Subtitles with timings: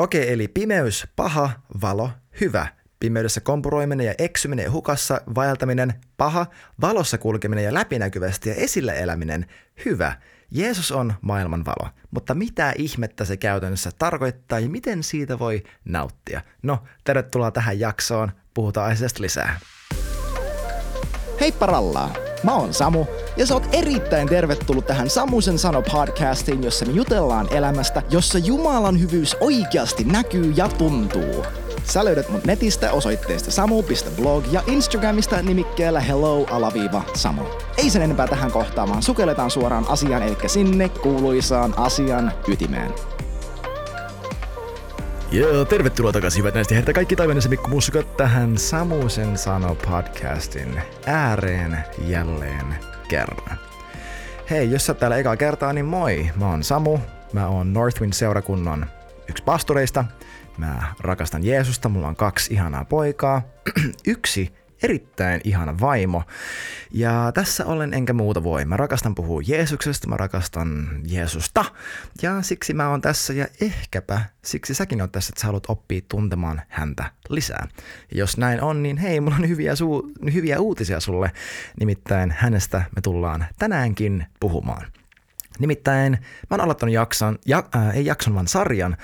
[0.00, 2.10] Okei, eli pimeys, paha, valo,
[2.40, 2.66] hyvä.
[3.00, 6.46] Pimeydessä kompuroiminen ja eksyminen ja hukassa vaeltaminen, paha,
[6.80, 9.46] valossa kulkeminen ja läpinäkyvästi ja esillä eläminen,
[9.84, 10.12] hyvä.
[10.50, 16.40] Jeesus on maailman valo, mutta mitä ihmettä se käytännössä tarkoittaa ja miten siitä voi nauttia?
[16.62, 19.60] No, tervetuloa tähän jaksoon, puhutaan asiasta lisää.
[21.40, 22.14] Heippa rallaa!
[22.42, 23.06] Mä oon Samu,
[23.36, 29.00] ja sä oot erittäin tervetullut tähän Samusen sano podcastiin, jossa me jutellaan elämästä, jossa Jumalan
[29.00, 31.44] hyvyys oikeasti näkyy ja tuntuu.
[31.84, 37.42] Sä löydät mut netistä osoitteesta samu.blog ja Instagramista nimikkeellä hello-samu.
[37.76, 42.94] Ei sen enempää tähän kohtaamaan, sukelletaan suoraan asiaan, eli sinne kuuluisaan asian ytimeen.
[45.32, 51.78] Joo, tervetuloa takaisin hyvät näistä herta kaikki taivaanessa Mikko Musukat tähän Samusen sano podcastin ääreen
[52.06, 53.58] jälleen kerran.
[54.50, 56.30] Hei, jos sä täällä ekaa kertaa, niin moi!
[56.36, 56.98] Mä oon Samu,
[57.32, 58.86] mä oon Northwind seurakunnan
[59.28, 60.04] yksi pastoreista.
[60.58, 63.42] Mä rakastan Jeesusta, mulla on kaksi ihanaa poikaa.
[64.06, 66.22] yksi erittäin ihana vaimo.
[66.90, 68.64] Ja tässä olen enkä muuta voi.
[68.64, 71.64] Mä rakastan puhua Jeesuksesta, mä rakastan Jeesusta.
[72.22, 76.00] Ja siksi mä oon tässä ja ehkäpä siksi säkin oot tässä, että sä haluat oppia
[76.08, 77.68] tuntemaan häntä lisää.
[78.10, 81.32] Ja jos näin on, niin hei, mulla on hyviä, suu- hyviä uutisia sulle.
[81.80, 84.86] Nimittäin hänestä me tullaan tänäänkin puhumaan.
[85.58, 88.96] Nimittäin mä oon aloittanut jakson, ja, äh, ei jakson, vaan sarjan,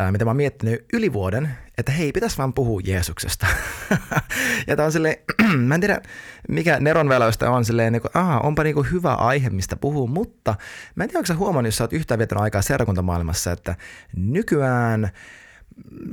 [0.00, 3.46] äh, mitä mä oon miettinyt yli vuoden, että hei, pitäisi vaan puhua Jeesuksesta.
[4.66, 5.16] ja tää on silleen,
[5.68, 6.00] mä en tiedä
[6.48, 10.54] mikä neronväläystä on silleen, niin kuin, aha, onpa niin kuin hyvä aihe, mistä puhuu, mutta
[10.94, 13.76] mä en tiedä, onko sä huomannut, jos sä oot yhtään viettänyt aikaa seurakuntamaailmassa, että
[14.16, 15.10] nykyään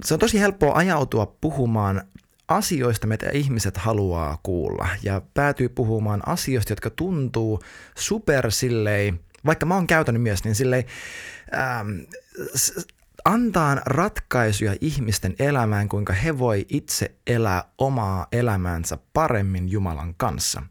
[0.03, 2.01] se on tosi helppoa ajautua puhumaan
[2.47, 7.59] asioista, mitä ihmiset haluaa kuulla ja päätyy puhumaan asioista, jotka tuntuu
[7.97, 10.83] super silleen, vaikka mä oon käytänyt myös, niin silleen,
[11.53, 11.89] ähm,
[13.25, 20.63] antaa ratkaisuja ihmisten elämään, kuinka he voi itse elää omaa elämäänsä paremmin Jumalan kanssa.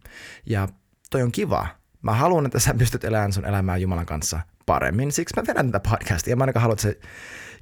[0.47, 0.69] Ja
[1.11, 1.67] toi on kiva.
[2.03, 5.91] Mä haluan, että sä pystyt elämään sun elämää Jumalan kanssa paremmin, siksi mä vedän tätä
[5.91, 6.37] podcastia.
[6.37, 7.09] Mä ainakaan haluan, että sä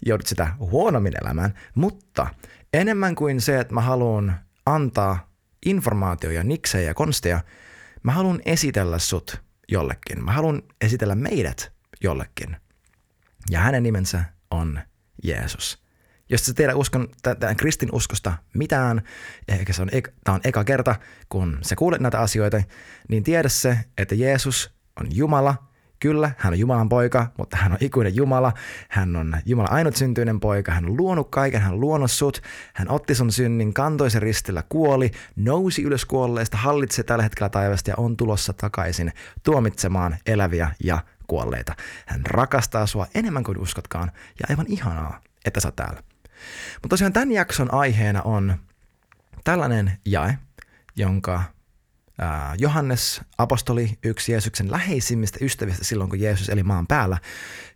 [0.06, 2.26] joudut sitä huonommin elämään, mutta
[2.72, 5.30] enemmän kuin se, että mä haluan antaa
[5.66, 7.40] informaatioja, niksejä ja konsteja,
[8.02, 10.24] mä haluan esitellä sut jollekin.
[10.24, 11.72] Mä haluan esitellä meidät
[12.02, 12.56] jollekin.
[13.50, 14.80] Ja hänen nimensä on
[15.22, 15.82] Jeesus.
[16.28, 19.02] Jos sä tiedä uskon, tämän kristin uskosta mitään,
[19.48, 19.88] eikä se on,
[20.24, 20.94] tämä on eka kerta,
[21.28, 22.62] kun sä kuulet näitä asioita,
[23.08, 25.54] niin tiedä se, että Jeesus on Jumala.
[26.00, 28.52] Kyllä, hän on Jumalan poika, mutta hän on ikuinen Jumala.
[28.88, 30.72] Hän on Jumalan ainut syntyinen poika.
[30.72, 32.42] Hän on luonut kaiken, hän on luonut sut.
[32.74, 37.90] Hän otti sun synnin, kantoi sen ristillä, kuoli, nousi ylös kuolleesta, hallitsee tällä hetkellä taivasta
[37.90, 39.12] ja on tulossa takaisin
[39.42, 40.98] tuomitsemaan eläviä ja
[41.32, 41.76] kuolleita.
[42.06, 46.02] Hän rakastaa sua enemmän kuin uskotkaan ja aivan ihanaa, että sä täällä.
[46.74, 48.56] Mutta tosiaan tämän jakson aiheena on
[49.44, 50.38] tällainen jae,
[50.96, 51.42] jonka
[52.58, 57.18] Johannes, apostoli, yksi Jeesuksen läheisimmistä ystävistä silloin, kun Jeesus eli maan päällä,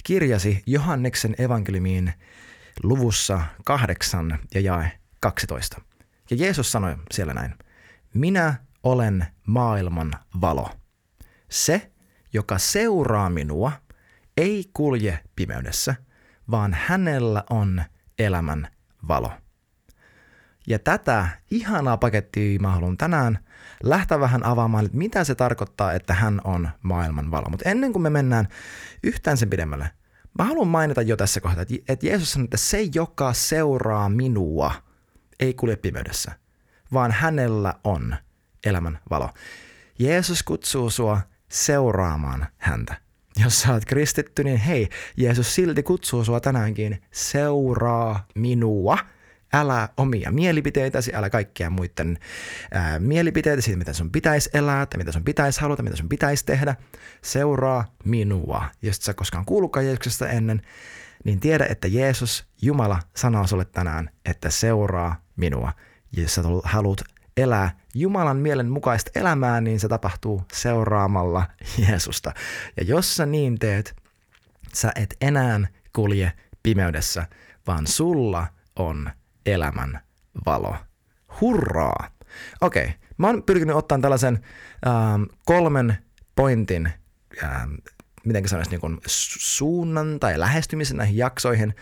[0.04, 2.12] kirjasi Johanneksen evankeliumiin
[2.82, 5.80] luvussa kahdeksan ja jae 12.
[6.30, 7.54] Ja Jeesus sanoi siellä näin,
[8.14, 10.70] minä olen maailman valo.
[11.50, 11.90] Se,
[12.36, 13.72] joka seuraa minua,
[14.36, 15.94] ei kulje pimeydessä,
[16.50, 17.82] vaan hänellä on
[18.18, 18.68] elämän
[19.08, 19.32] valo.
[20.66, 23.38] Ja tätä ihanaa pakettia mä haluan tänään
[23.82, 27.48] lähteä vähän avaamaan, että mitä se tarkoittaa, että hän on maailman valo.
[27.50, 28.48] Mutta ennen kuin me mennään
[29.02, 29.90] yhtään sen pidemmälle,
[30.38, 34.72] mä haluan mainita jo tässä kohtaa, että Jeesus sanoi, että se, joka seuraa minua,
[35.40, 36.32] ei kulje pimeydessä,
[36.92, 38.16] vaan hänellä on
[38.64, 39.30] elämän valo.
[39.98, 42.96] Jeesus kutsuu sua seuraamaan häntä.
[43.44, 48.98] Jos sä oot kristitty, niin hei, Jeesus silti kutsuu sua tänäänkin, seuraa minua.
[49.52, 52.18] Älä omia mielipiteitäsi, älä kaikkia muiden
[52.70, 56.44] ää, mielipiteitä siitä, mitä sun pitäisi elää, tai mitä sun pitäisi haluta, mitä sun pitäisi
[56.44, 56.76] tehdä.
[57.22, 58.64] Seuraa minua.
[58.82, 60.62] Jos sä koskaan kuullutkaan Jeesuksesta ennen,
[61.24, 65.72] niin tiedä, että Jeesus, Jumala, sanoo sulle tänään, että seuraa minua.
[66.12, 67.00] Jos sä haluat
[67.36, 67.70] elää
[68.00, 71.46] Jumalan mielen mukaista elämää, niin se tapahtuu seuraamalla
[71.88, 72.32] Jeesusta.
[72.76, 73.96] Ja jos sä niin teet,
[74.72, 75.60] sä et enää
[75.92, 76.32] kulje
[76.62, 77.26] pimeydessä,
[77.66, 78.46] vaan sulla
[78.76, 79.10] on
[79.46, 80.00] elämän
[80.46, 80.76] valo.
[81.40, 82.10] Hurraa!
[82.60, 82.96] Okei, okay.
[83.18, 84.38] mä oon pyrkinyt ottaa tällaisen
[84.86, 85.98] ähm, kolmen
[86.34, 86.92] pointin,
[87.44, 87.74] ähm,
[88.24, 91.74] miten sanoisi, niin suunnan tai lähestymisen näihin jaksoihin,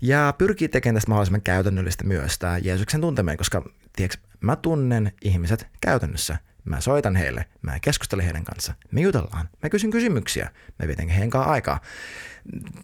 [0.00, 3.62] ja pyrkii tekemään tästä mahdollisimman käytännöllistä myös tämä Jeesuksen tunteminen, koska
[3.96, 6.38] tiedätkö, mä tunnen ihmiset käytännössä.
[6.64, 11.30] mä soitan heille, mä keskustelen heidän kanssa, me jutellaan, mä kysyn kysymyksiä, mä vietän heidän
[11.30, 11.80] kanssa aikaa.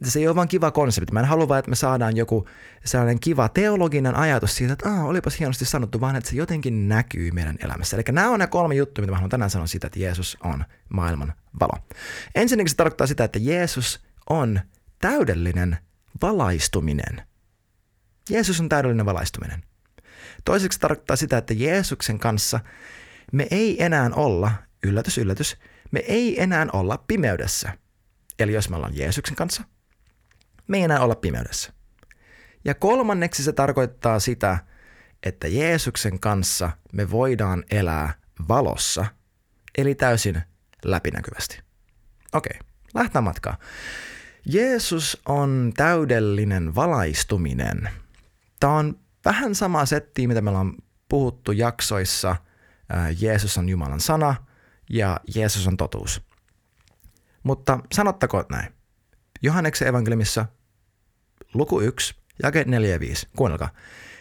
[0.02, 1.12] Se ei ole vaan kiva konsepti.
[1.12, 2.48] Mä en halua vaan, että me saadaan joku
[2.84, 7.30] sellainen kiva teologinen ajatus siitä, että ah, olipas hienosti sanottu, vaan että se jotenkin näkyy
[7.30, 7.96] meidän elämässä.
[7.96, 10.64] Eli nämä on nämä kolme juttua, mitä mä haluan tänään sanoa siitä, että Jeesus on
[10.88, 11.84] maailman valo.
[12.34, 14.60] Ensinnäkin se tarkoittaa sitä, että Jeesus on
[15.00, 15.78] täydellinen
[16.22, 17.22] valaistuminen.
[18.30, 19.62] Jeesus on täydellinen valaistuminen.
[20.44, 22.60] Toiseksi se tarkoittaa sitä, että Jeesuksen kanssa
[23.32, 24.52] me ei enää olla,
[24.82, 25.56] yllätys, yllätys,
[25.90, 27.78] me ei enää olla pimeydessä.
[28.38, 29.64] Eli jos me ollaan Jeesuksen kanssa,
[30.66, 31.72] me ei enää olla pimeydessä.
[32.64, 34.58] Ja kolmanneksi se tarkoittaa sitä,
[35.22, 38.14] että Jeesuksen kanssa me voidaan elää
[38.48, 39.06] valossa,
[39.78, 40.42] eli täysin
[40.84, 41.60] läpinäkyvästi.
[42.32, 42.58] Okei,
[42.94, 43.58] lähtää matkaa.
[44.46, 47.90] Jeesus on täydellinen valaistuminen.
[48.60, 50.74] Tämä on vähän sama setti, mitä me ollaan
[51.08, 52.36] puhuttu jaksoissa–
[53.20, 54.34] Jeesus on Jumalan sana
[54.90, 56.22] ja Jeesus on totuus.
[57.42, 58.74] Mutta sanottakoon näin.
[59.42, 60.46] Johanneksen evankeliumissa
[61.54, 63.28] luku 1, jake 4 ja 5.
[63.36, 63.70] Kuunnelkaa.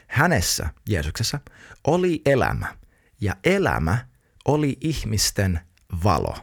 [0.07, 1.39] Hänessä, Jeesuksessa,
[1.87, 2.77] oli elämä
[3.21, 4.05] ja elämä
[4.45, 5.59] oli ihmisten
[6.03, 6.37] valo.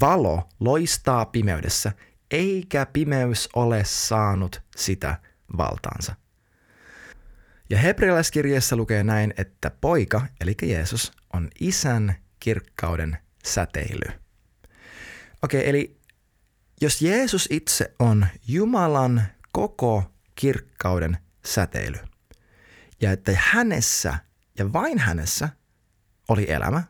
[0.00, 1.92] Valo loistaa pimeydessä,
[2.30, 5.20] eikä pimeys ole saanut sitä
[5.56, 6.14] valtaansa.
[7.72, 14.12] Ja hebrealaiskirjeessä lukee näin, että poika, eli Jeesus, on isän kirkkauden säteily.
[15.42, 16.00] Okei, eli
[16.80, 19.22] jos Jeesus itse on Jumalan
[19.52, 20.04] koko
[20.34, 21.98] kirkkauden säteily,
[23.00, 24.14] ja että hänessä
[24.58, 25.48] ja vain hänessä
[26.28, 26.82] oli elämä,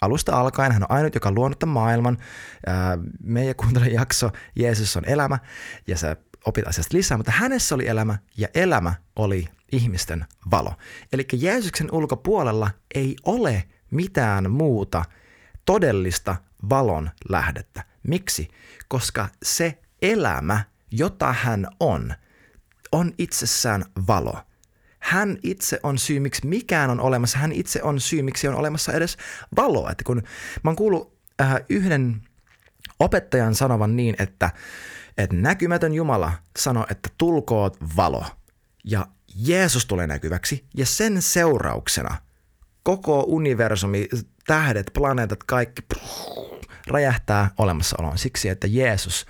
[0.00, 2.18] alusta alkaen hän on ainut, joka on luonut maailman.
[3.22, 5.38] Meidän kuuntele jakso Jeesus on elämä,
[5.86, 10.74] ja sä opit asiasta lisää, mutta hänessä oli elämä, ja elämä oli ihmisten valo.
[11.12, 15.04] Eli Jeesuksen ulkopuolella ei ole mitään muuta
[15.64, 16.36] todellista
[16.70, 17.84] valon lähdettä.
[18.02, 18.48] Miksi?
[18.88, 22.14] Koska se elämä, jota hän on,
[22.92, 24.38] on itsessään valo.
[24.98, 27.38] Hän itse on syy, miksi mikään on olemassa.
[27.38, 29.16] Hän itse on syy, miksi on olemassa edes
[29.56, 29.90] valoa.
[29.90, 30.22] Että kun
[30.62, 32.22] mä oon kuullut äh, yhden
[33.00, 34.50] opettajan sanovan niin, että,
[35.18, 38.24] että näkymätön Jumala sanoi, että tulkoot valo.
[38.84, 39.06] Ja
[39.36, 42.16] Jeesus tulee näkyväksi ja sen seurauksena
[42.82, 44.08] koko universumi,
[44.46, 45.82] tähdet, planeetat, kaikki
[46.86, 49.26] räjähtää olemassaoloon siksi, että Jeesus,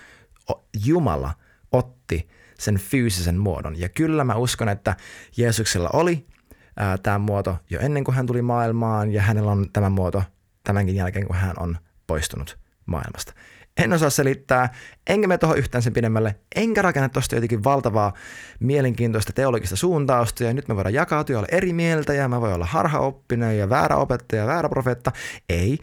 [0.84, 1.34] Jumala,
[1.72, 2.28] otti
[2.58, 3.80] sen fyysisen muodon.
[3.80, 4.96] Ja kyllä mä uskon, että
[5.37, 6.26] Jeesuksella oli
[7.02, 10.22] tämä muoto jo ennen kuin hän tuli maailmaan ja hänellä on tämä muoto
[10.64, 13.32] tämänkin jälkeen, kun hän on poistunut maailmasta.
[13.76, 14.73] En osaa selittää,
[15.06, 18.12] enkä me tuohon yhtään sen pidemmälle, enkä rakenna tuosta jotenkin valtavaa
[18.61, 22.67] mielenkiintoista teologista suuntausta, ja nyt me voidaan jakautua olla eri mieltä, ja mä voin olla
[22.67, 25.12] harhaoppinen ja väärä opettaja, väärä profeetta.
[25.49, 25.79] Ei,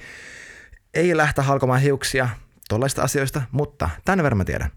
[0.93, 2.29] ei lähteä halkomaan hiuksia
[2.69, 4.71] tuollaista asioista, mutta tänne verran mä tiedän.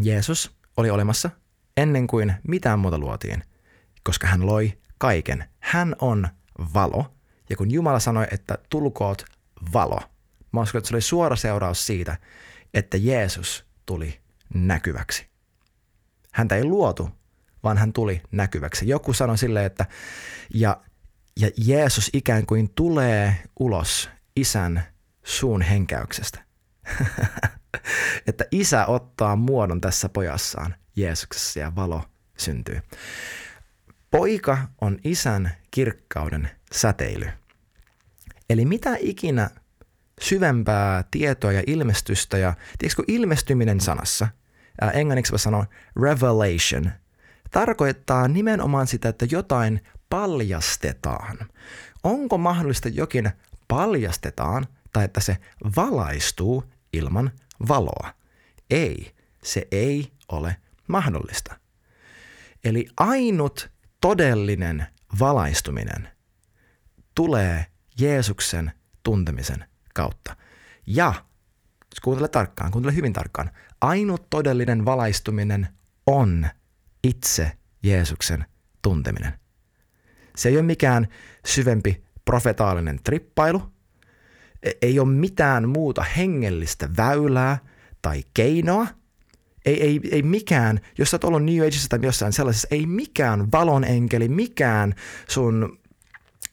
[0.00, 1.30] Jeesus oli olemassa
[1.76, 3.42] ennen kuin mitään muuta luotiin,
[4.02, 5.44] koska hän loi kaiken.
[5.60, 6.28] Hän on
[6.74, 7.14] valo,
[7.50, 9.24] ja kun Jumala sanoi, että tulkoot
[9.72, 10.00] valo–
[10.52, 12.16] Mä uskon, että se oli suora seuraus siitä,
[12.74, 14.20] että Jeesus tuli
[14.54, 15.26] näkyväksi.
[16.32, 17.10] Häntä ei luotu,
[17.62, 18.88] vaan hän tuli näkyväksi.
[18.88, 19.86] Joku sanoi silleen, että
[20.54, 20.80] ja,
[21.40, 24.82] ja Jeesus ikään kuin tulee ulos isän
[25.24, 26.44] suun henkäyksestä.
[28.28, 32.02] että isä ottaa muodon tässä pojassaan Jeesuksessa ja valo
[32.38, 32.80] syntyy.
[34.10, 37.28] Poika on isän kirkkauden säteily.
[38.50, 39.50] Eli mitä ikinä
[40.20, 42.38] syvempää tietoa ja ilmestystä.
[42.38, 44.28] Ja tiedätkö, ilmestyminen sanassa,
[44.80, 45.66] ää, englanniksi mä sanon
[46.02, 46.90] revelation,
[47.50, 49.80] tarkoittaa nimenomaan sitä, että jotain
[50.10, 51.38] paljastetaan.
[52.04, 53.30] Onko mahdollista jokin
[53.68, 55.36] paljastetaan tai että se
[55.76, 57.30] valaistuu ilman
[57.68, 58.14] valoa?
[58.70, 60.56] Ei, se ei ole
[60.88, 61.56] mahdollista.
[62.64, 63.70] Eli ainut
[64.00, 64.86] todellinen
[65.18, 66.08] valaistuminen
[67.14, 67.66] tulee
[68.00, 69.64] Jeesuksen tuntemisen
[69.96, 70.36] kautta.
[70.86, 71.14] Ja,
[72.02, 73.50] kuuntele tarkkaan, kuuntele hyvin tarkkaan,
[73.80, 75.68] ainut todellinen valaistuminen
[76.06, 76.46] on
[77.04, 78.44] itse Jeesuksen
[78.82, 79.32] tunteminen.
[80.36, 81.08] Se ei ole mikään
[81.46, 83.62] syvempi profetaalinen trippailu,
[84.62, 87.58] e- ei ole mitään muuta hengellistä väylää
[88.02, 88.86] tai keinoa,
[89.66, 93.52] ei, ei, ei mikään, jos sä oot ollut New Ageissa tai jossain sellaisessa, ei mikään
[93.52, 94.94] valon enkeli, mikään
[95.28, 95.78] sun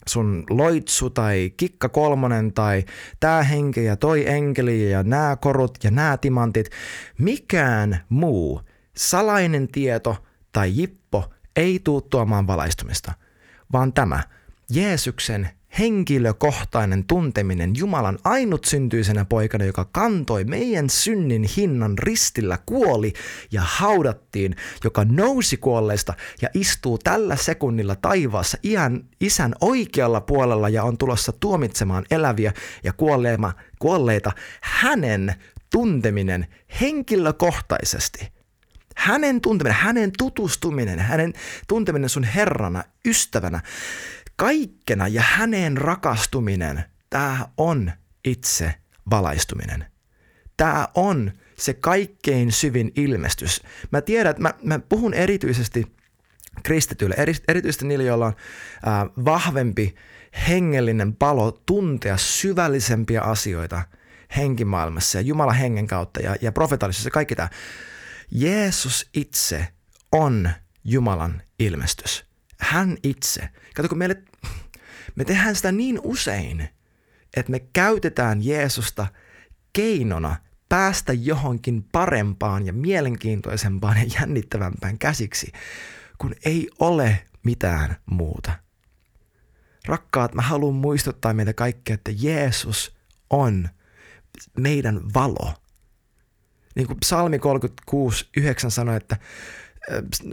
[0.08, 2.84] sun loitsu tai kikka kolmonen tai
[3.20, 6.70] tää henki ja toi enkeli ja nämä korut ja nämä timantit,
[7.18, 8.60] mikään muu
[8.96, 13.12] salainen tieto tai jippo ei tuu tuomaan valaistumista,
[13.72, 14.22] vaan tämä
[14.70, 23.12] Jeesuksen henkilökohtainen tunteminen Jumalan ainutsyntyisenä poikana, joka kantoi meidän synnin hinnan ristillä, kuoli
[23.52, 30.84] ja haudattiin, joka nousi kuolleista ja istuu tällä sekunnilla taivaassa iän, isän oikealla puolella ja
[30.84, 32.52] on tulossa tuomitsemaan eläviä
[32.84, 35.34] ja kuolleema, kuolleita, hänen
[35.70, 36.46] tunteminen
[36.80, 38.28] henkilökohtaisesti–
[38.96, 41.32] hänen tunteminen, hänen tutustuminen, hänen
[41.68, 43.60] tunteminen sun herrana, ystävänä,
[44.36, 47.92] kaikkena ja häneen rakastuminen, tämä on
[48.24, 48.74] itse
[49.10, 49.86] valaistuminen.
[50.56, 53.62] Tämä on se kaikkein syvin ilmestys.
[53.90, 55.86] Mä tiedän, että mä, mä puhun erityisesti
[56.62, 57.16] kristityille,
[57.48, 58.34] erityisesti niille, joilla on
[58.86, 59.94] ää, vahvempi
[60.48, 63.82] hengellinen palo tuntea syvällisempiä asioita
[64.36, 67.48] henkimaailmassa ja Jumalan hengen kautta ja, ja profetallisuus ja kaikki tämä.
[68.30, 69.68] Jeesus itse
[70.12, 70.50] on
[70.84, 72.33] Jumalan ilmestys.
[72.64, 73.48] Hän itse.
[73.74, 74.22] Kato, kun meille,
[75.14, 76.68] me tehdään sitä niin usein,
[77.36, 79.06] että me käytetään Jeesusta
[79.72, 80.36] keinona
[80.68, 85.52] päästä johonkin parempaan ja mielenkiintoisempaan ja jännittävämpään käsiksi,
[86.18, 88.52] kun ei ole mitään muuta.
[89.86, 92.96] Rakkaat, mä haluan muistuttaa meitä kaikkia, että Jeesus
[93.30, 93.68] on
[94.58, 95.54] meidän valo.
[96.74, 99.16] Niin kuin psalmi 36, 9 sanoi, että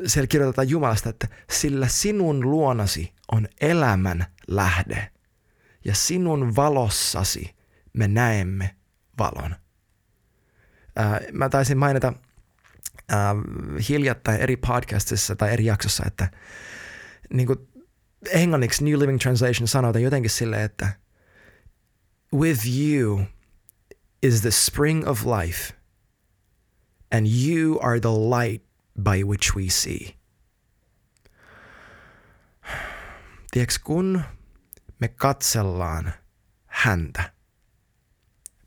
[0.08, 5.12] siellä kirjoitetaan Jumalasta, että sillä sinun luonasi on elämän lähde
[5.86, 7.56] ja sinun valossasi
[7.94, 8.76] me näemme
[9.18, 9.56] valon.
[10.96, 12.14] Ää, mä taisin mainita
[13.10, 13.36] ää,
[13.90, 16.32] hiljattain eri podcastissa tai eri jaksossa, että
[17.34, 17.68] niin kuin
[18.30, 20.90] englanniksi New Living Translation sanotaan jotenkin silleen, että
[22.34, 23.22] with you
[24.24, 25.74] is the spring of life
[27.12, 28.71] and you are the light
[29.04, 30.16] by which we see.
[33.52, 34.22] Tiedätkö, kun
[35.00, 36.14] me katsellaan
[36.66, 37.34] häntä,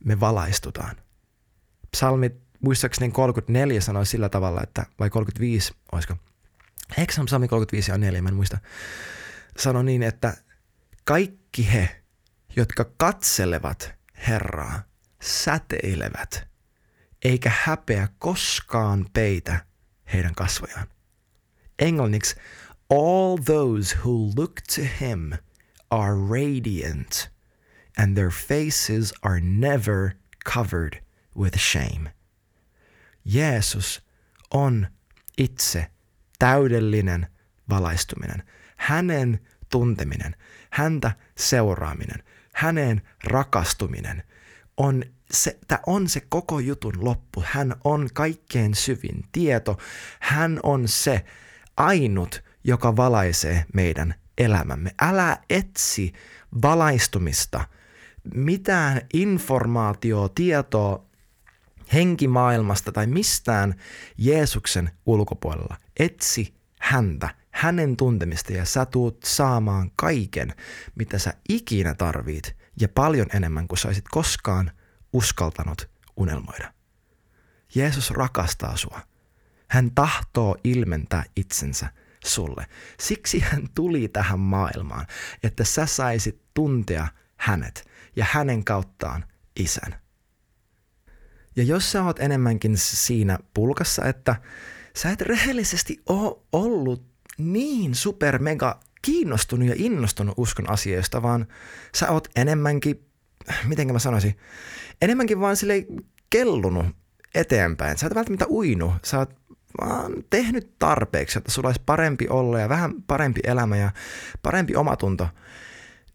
[0.04, 0.96] me valaistutaan.
[1.90, 6.16] Psalmi muistaakseni 34 sanoi sillä tavalla, että, vai 35, olisiko?
[6.98, 8.58] Eikö psalmi 35 ja 4, mä en muista.
[9.58, 10.36] Sano niin, että
[11.04, 12.02] kaikki he,
[12.56, 13.94] jotka katselevat
[14.28, 14.82] Herraa,
[15.22, 16.48] säteilevät,
[17.24, 19.66] eikä häpeä koskaan peitä
[20.12, 20.86] heidän kasvojaan.
[21.78, 22.36] Englanniksi,
[22.90, 25.32] all those who look to him
[25.90, 27.30] are radiant
[27.98, 30.12] and their faces are never
[30.54, 31.02] covered
[31.36, 32.10] with shame.
[33.24, 34.02] Jeesus
[34.50, 34.88] on
[35.38, 35.90] itse
[36.38, 37.26] täydellinen
[37.68, 38.42] valaistuminen.
[38.76, 40.36] Hänen tunteminen,
[40.70, 42.22] häntä seuraaminen,
[42.54, 44.22] hänen rakastuminen
[44.76, 45.04] on
[45.68, 47.44] tämä on se koko jutun loppu.
[47.46, 49.78] Hän on kaikkein syvin tieto.
[50.20, 51.24] Hän on se
[51.76, 54.90] ainut, joka valaisee meidän elämämme.
[55.02, 56.12] Älä etsi
[56.62, 57.64] valaistumista,
[58.34, 61.04] mitään informaatioa, tietoa
[61.92, 63.74] henkimaailmasta tai mistään
[64.18, 65.76] Jeesuksen ulkopuolella.
[65.98, 70.54] Etsi häntä, hänen tuntemista ja sä tuut saamaan kaiken,
[70.94, 74.70] mitä sä ikinä tarvit ja paljon enemmän kuin sä olisit koskaan–
[75.14, 76.72] uskaltanut unelmoida.
[77.74, 79.00] Jeesus rakastaa sua.
[79.68, 81.88] Hän tahtoo ilmentää itsensä
[82.24, 82.66] sulle.
[83.00, 85.06] Siksi hän tuli tähän maailmaan,
[85.42, 89.24] että sä saisit tuntea hänet ja hänen kauttaan
[89.56, 89.94] isän.
[91.56, 94.36] Ja jos sä oot enemmänkin siinä pulkassa, että
[94.96, 97.06] sä et rehellisesti ole ollut
[97.38, 101.46] niin super mega kiinnostunut ja innostunut uskon asioista, vaan
[101.96, 103.06] sä oot enemmänkin,
[103.64, 104.38] miten mä sanoisin,
[105.02, 105.86] enemmänkin vaan sille
[106.30, 106.86] kellunut
[107.34, 107.98] eteenpäin.
[107.98, 109.34] Sä et välttämättä uinu, sä oot
[109.80, 113.90] vaan tehnyt tarpeeksi, että sulla olisi parempi olla ja vähän parempi elämä ja
[114.42, 115.28] parempi omatunto.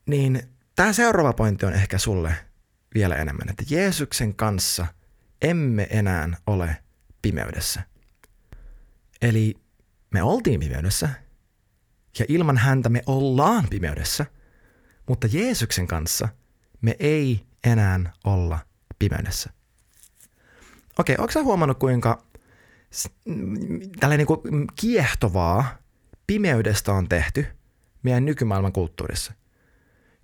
[0.06, 0.42] Niin
[0.76, 2.36] tämä seuraava pointti on ehkä sulle
[2.94, 4.86] vielä enemmän, että Jeesuksen kanssa
[5.42, 6.78] emme enää ole
[7.22, 7.82] pimeydessä.
[9.22, 9.56] Eli
[10.12, 11.10] me oltiin pimeydessä
[12.20, 14.26] ja ilman häntä me ollaan pimeydessä,
[15.08, 16.30] mutta Jeesuksen kanssa
[16.82, 18.60] me ei enää olla
[19.00, 19.50] pimeydessä.
[21.00, 22.24] Okei, onko sä huomannut kuinka
[24.00, 25.78] tällainen niin kiehtovaa
[26.28, 27.46] pimeydestä on tehty
[28.04, 29.34] meidän nykymaailman kulttuurissa?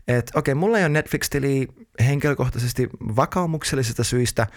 [0.08, 1.68] Et okei, mulla ei ole Netflix-tili
[2.00, 4.48] henkilökohtaisesti vakaumuksellisista syistä.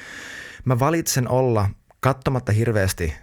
[0.64, 3.14] Mä valitsen olla katsomatta hirveästi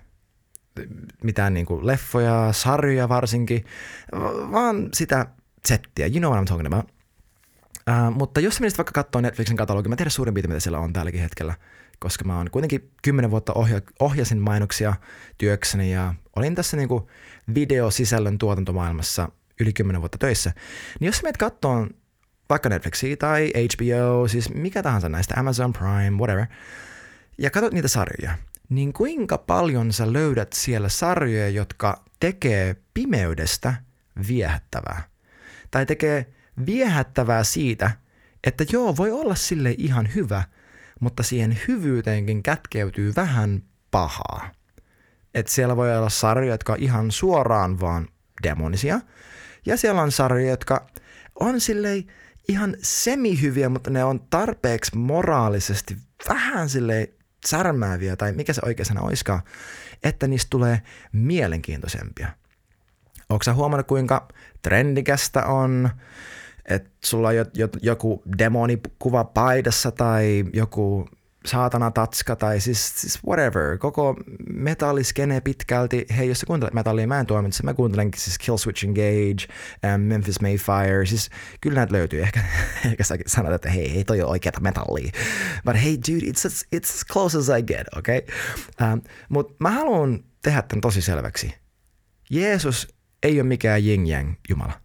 [1.24, 3.65] mitään niin kuin leffoja, sarjoja varsinkin,
[4.51, 5.25] vaan sitä
[5.65, 6.05] settiä.
[6.05, 6.94] You know what I'm talking about.
[7.89, 10.93] Uh, mutta jos menisit vaikka katsoa Netflixin katalogi, mä tiedän suurin piirtein, mitä siellä on
[10.93, 11.53] tälläkin hetkellä,
[11.99, 14.93] koska mä oon kuitenkin kymmenen vuotta ohja- ohjasin mainoksia
[15.37, 17.09] työkseni ja olin tässä niinku
[17.55, 20.51] videosisällön tuotantomaailmassa yli kymmenen vuotta töissä.
[20.99, 21.87] Niin jos menet katsoa
[22.49, 26.45] vaikka Netflixia tai HBO, siis mikä tahansa näistä, Amazon Prime, whatever,
[27.37, 28.37] ja katsot niitä sarjoja,
[28.69, 33.73] niin kuinka paljon sä löydät siellä sarjoja, jotka tekee pimeydestä
[34.27, 35.03] viehättävää?
[35.71, 36.25] Tai tekee
[36.65, 37.91] viehättävää siitä,
[38.43, 40.43] että joo, voi olla sille ihan hyvä,
[41.00, 44.51] mutta siihen hyvyyteenkin kätkeytyy vähän pahaa.
[45.33, 48.07] Et siellä voi olla sarjoja, jotka on ihan suoraan vaan
[48.43, 49.00] demonisia,
[49.65, 50.88] ja siellä on sarjoja, jotka
[51.39, 52.03] on silleen
[52.47, 55.97] ihan semihyviä, mutta ne on tarpeeksi moraalisesti
[56.29, 57.07] vähän silleen
[57.45, 59.41] särmääviä, tai mikä se oikea sana oiskaan,
[60.03, 60.81] että niistä tulee
[61.12, 62.27] mielenkiintoisempia.
[63.29, 64.27] Onko huomannut, kuinka
[64.62, 65.89] trendikästä on
[66.69, 67.36] että sulla on
[67.81, 71.07] joku demonikuva paidassa tai joku
[71.45, 74.15] saatana tatska tai siis, siis whatever, koko
[74.50, 79.48] metalliskene pitkälti, hei jos sä kuuntelet metallia, mä en tuomitse, mä kuuntelenkin siis Killswitch Engage,
[79.93, 81.29] um, Memphis Mayfire, siis
[81.62, 82.43] kyllä näitä löytyy, ehkä,
[82.89, 85.12] ehkä säkin sanot, että hei, hei toi on oikeata metallia,
[85.65, 88.22] but hey dude, it's as, it's as close as I get, okay?
[88.81, 91.53] Um, Mutta mä haluan tehdä tämän tosi selväksi.
[92.29, 92.88] Jeesus
[93.24, 94.84] ei ole mikään yin-yang Jumala.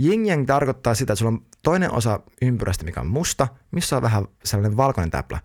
[0.00, 4.24] Yin-yang tarkoittaa sitä, että sulla on toinen osa ympyrästä, mikä on musta, missä on vähän
[4.44, 5.40] sellainen valkoinen täplä.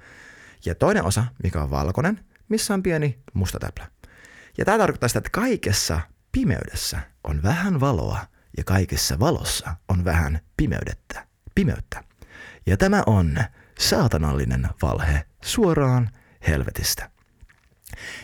[0.65, 2.19] Ja toinen osa, mikä on valkoinen,
[2.49, 3.87] missä on pieni musta täplä.
[4.57, 5.99] Ja tämä tarkoittaa sitä, että kaikessa
[6.31, 8.19] pimeydessä on vähän valoa
[8.57, 12.03] ja kaikessa valossa on vähän pimeydettä, pimeyttä.
[12.65, 13.37] Ja tämä on
[13.79, 16.09] saatanallinen valhe suoraan
[16.47, 17.09] helvetistä.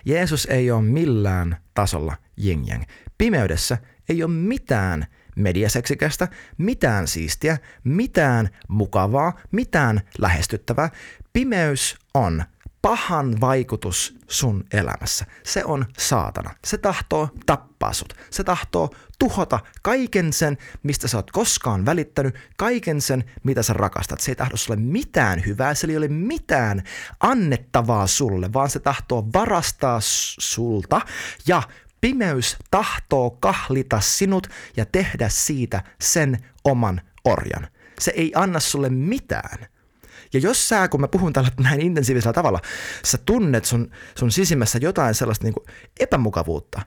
[0.05, 2.85] Jeesus ei ole millään tasolla yin
[3.17, 3.77] Pimeydessä
[4.09, 5.05] ei ole mitään
[5.39, 6.27] mediaseksikästä,
[6.57, 10.89] mitään siistiä, mitään mukavaa, mitään lähestyttävää.
[11.33, 12.43] Pimeys on
[12.81, 15.25] pahan vaikutus sun elämässä.
[15.43, 16.55] Se on saatana.
[16.65, 18.13] Se tahtoo tappaa sut.
[18.29, 24.19] Se tahtoo tuhota kaiken sen, mistä sä oot koskaan välittänyt, kaiken sen, mitä sä rakastat.
[24.19, 26.83] Se ei tahdo sulle mitään hyvää, se ei ole mitään
[27.19, 29.99] annettavaa sulle, vaan se tahtoo varastaa
[30.39, 31.01] sulta
[31.47, 31.63] ja
[32.01, 37.67] Pimeys tahtoo kahlita sinut ja tehdä siitä sen oman orjan.
[37.99, 39.67] Se ei anna sulle mitään.
[40.33, 42.59] Ja jos sä, kun mä puhun tällä näin intensiivisellä tavalla,
[43.05, 45.53] sä tunnet sun, sun sisimmässä jotain sellaista niin
[45.99, 46.81] epämukavuutta,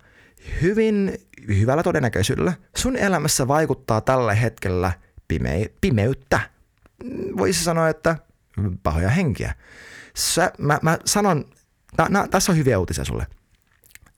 [0.63, 4.93] hyvin hyvällä todennäköisyydellä sun elämässä vaikuttaa tällä hetkellä
[5.33, 6.41] pime- pimeyttä.
[7.37, 8.17] Voisi sanoa, että
[8.83, 9.55] pahoja henkiä.
[10.17, 11.45] Sä, mä, mä sanon,
[11.99, 13.27] na, na, tässä on hyviä uutisia sulle.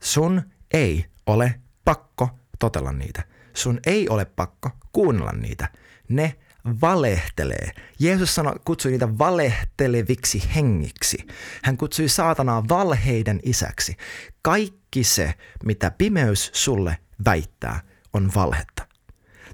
[0.03, 0.41] Sun
[0.73, 3.23] ei ole pakko totella niitä.
[3.53, 5.69] Sun ei ole pakko kuunnella niitä.
[6.09, 6.35] Ne
[6.81, 7.71] valehtelee.
[7.99, 11.27] Jeesus sanoi, kutsui niitä valehteleviksi hengiksi.
[11.63, 13.97] Hän kutsui saatanaa valheiden isäksi.
[14.41, 17.81] Kaikki se, mitä pimeys sulle väittää,
[18.13, 18.94] on valhetta.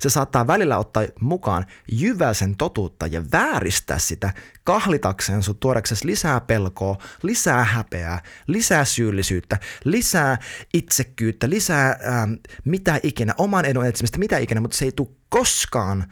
[0.01, 4.33] Se saattaa välillä ottaa mukaan jyväsen totuutta ja vääristää sitä
[4.63, 10.37] kahlitakseen sun tuoreksesi lisää pelkoa, lisää häpeää, lisää syyllisyyttä, lisää
[10.73, 12.33] itsekyyttä, lisää ähm,
[12.65, 16.05] mitä ikinä, oman edun etsimistä, mitä ikinä, mutta se ei tule koskaan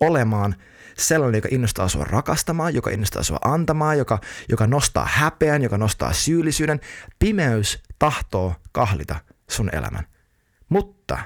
[0.00, 0.54] olemaan
[0.98, 6.12] sellainen, joka innostaa sua rakastamaan, joka innostaa sua antamaan, joka, joka nostaa häpeän, joka nostaa
[6.12, 6.80] syyllisyyden.
[7.18, 9.16] Pimeys tahtoo kahlita
[9.50, 10.06] sun elämän.
[10.68, 11.18] Mutta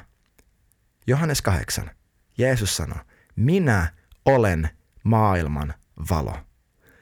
[1.06, 1.90] Johannes 8.
[2.38, 2.98] Jeesus sanoi,
[3.36, 3.92] minä
[4.24, 4.68] olen
[5.04, 5.74] maailman
[6.10, 6.36] valo.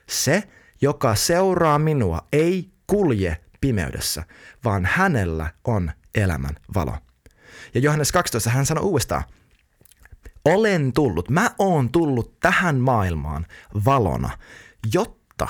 [0.09, 0.49] Se,
[0.81, 4.25] joka seuraa minua, ei kulje pimeydessä,
[4.65, 6.97] vaan hänellä on elämän valo.
[7.75, 9.25] Ja Johannes 12 hän sanoi uudestaan,
[10.45, 13.47] olen tullut, mä oon tullut tähän maailmaan
[13.85, 14.39] valona,
[14.95, 15.49] jotta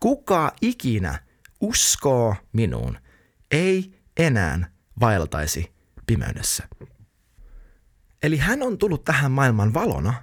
[0.00, 1.18] kuka ikinä
[1.60, 2.98] uskoo minuun,
[3.50, 4.70] ei enää
[5.00, 5.72] vaeltaisi
[6.06, 6.68] pimeydessä.
[8.22, 10.14] Eli hän on tullut tähän maailman valona,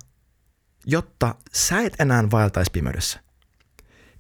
[0.86, 3.20] jotta sä et enää vaeltaisi pimeydessä.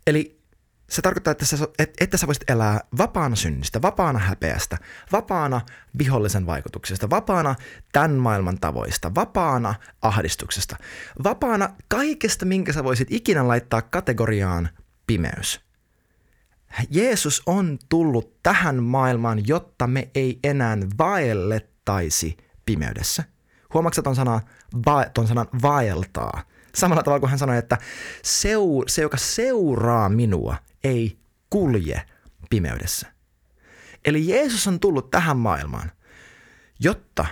[0.07, 0.41] Eli
[0.89, 4.77] se tarkoittaa, että sä, et, että sä voisit elää vapaana synnistä, vapaana häpeästä,
[5.11, 5.61] vapaana
[5.97, 7.55] vihollisen vaikutuksesta, vapaana
[7.91, 10.77] tämän maailman tavoista, vapaana ahdistuksesta,
[11.23, 14.69] vapaana kaikesta, minkä sä voisit ikinä laittaa kategoriaan
[15.07, 15.61] pimeys.
[16.89, 23.23] Jeesus on tullut tähän maailmaan, jotta me ei enää vaellettaisi pimeydessä–
[23.75, 24.41] Huomaatko ton, sana,
[24.85, 26.43] va, ton sanan vaeltaa?
[26.75, 27.77] Samalla tavalla kuin hän sanoi, että
[28.23, 32.01] seu, se, joka seuraa minua, ei kulje
[32.49, 33.13] pimeydessä.
[34.05, 35.91] Eli Jeesus on tullut tähän maailmaan,
[36.79, 37.25] jotta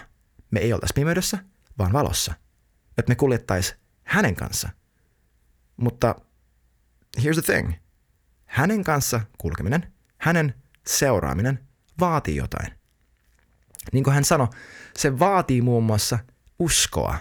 [0.52, 1.38] me ei oltaisi pimeydessä,
[1.78, 2.34] vaan valossa.
[2.98, 4.70] Että me kuljettaisiin hänen kanssa.
[5.78, 6.16] Mutta
[7.20, 7.74] here's the thing.
[8.46, 10.54] Hänen kanssa kulkeminen, hänen
[10.88, 11.60] seuraaminen
[12.00, 12.74] vaatii jotain.
[13.92, 14.48] Niin kuin hän sanoi,
[14.98, 16.20] se vaatii muun muassa
[16.64, 17.18] uskoa.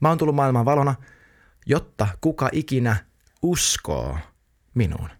[0.00, 0.94] Mä oon tullut maailman valona,
[1.66, 2.96] jotta kuka ikinä
[3.42, 4.18] uskoo
[4.74, 5.10] minuun.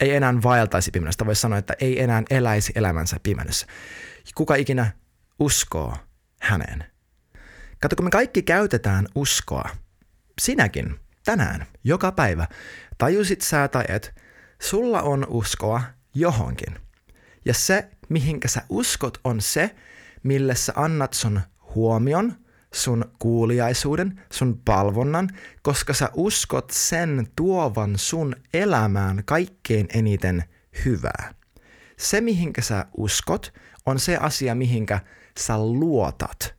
[0.00, 1.26] Ei enää vaeltaisi pimeydessä.
[1.26, 3.66] Voisi sanoa, että ei enää eläisi elämänsä pimeydessä.
[4.34, 4.92] Kuka ikinä
[5.38, 5.96] uskoo
[6.40, 6.84] häneen.
[7.80, 9.68] Kato, kun me kaikki käytetään uskoa,
[10.40, 12.46] sinäkin, tänään, joka päivä,
[12.98, 14.14] tajusit sä tai et,
[14.62, 15.82] sulla on uskoa
[16.14, 16.78] johonkin.
[17.44, 19.74] Ja se, mihinkä sä uskot, on se,
[20.22, 21.40] mille sä annat sun
[21.74, 22.43] huomion,
[22.74, 25.30] sun kuuliaisuuden, sun palvonnan,
[25.62, 30.44] koska sä uskot sen tuovan sun elämään kaikkein eniten
[30.84, 31.34] hyvää.
[31.96, 33.52] Se, mihinkä sä uskot,
[33.86, 35.00] on se asia, mihinkä
[35.38, 36.54] sä luotat.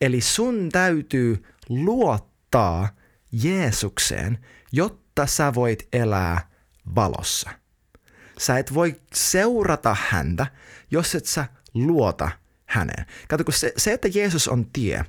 [0.00, 2.88] Eli sun täytyy luottaa
[3.32, 4.38] Jeesukseen,
[4.72, 6.50] jotta sä voit elää
[6.94, 7.50] valossa.
[8.38, 10.46] Sä et voi seurata häntä,
[10.90, 12.30] jos et sä luota
[12.66, 13.06] häneen.
[13.28, 15.04] Kato, kun se, se, että Jeesus on tie,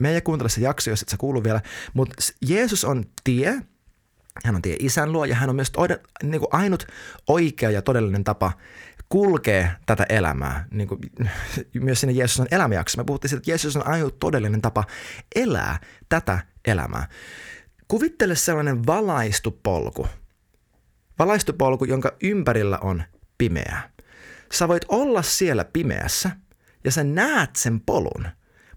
[0.00, 1.60] me ei kuuntele se jakso, jos et sä kuulu vielä,
[1.94, 2.14] mutta
[2.48, 3.62] Jeesus on tie,
[4.44, 6.86] hän on tie isän luo ja hän on myös toiden, niin kuin ainut
[7.26, 8.52] oikea ja todellinen tapa
[9.08, 10.66] kulkee tätä elämää.
[10.70, 11.00] Niin kuin,
[11.74, 13.00] myös sinne Jeesus on elämäjakso.
[13.00, 14.84] Me puhuttiin siitä, että Jeesus on ainut todellinen tapa
[15.34, 17.08] elää tätä elämää.
[17.88, 20.06] Kuvittele sellainen valaistu polku.
[21.18, 23.02] Valaistu polku, jonka ympärillä on
[23.38, 23.90] pimeää.
[24.52, 26.30] Sä voit olla siellä pimeässä
[26.84, 28.26] ja sä näet sen polun,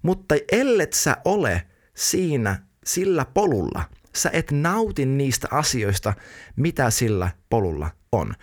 [0.01, 3.83] mutta ellet sä ole siinä sillä polulla,
[4.15, 6.13] sä et nauti niistä asioista,
[6.55, 8.33] mitä sillä polulla on.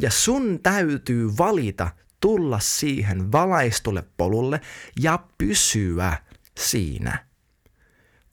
[0.00, 1.88] Ja sun täytyy valita
[2.20, 4.60] tulla siihen valaistulle polulle
[5.00, 6.16] ja pysyä
[6.58, 7.26] siinä.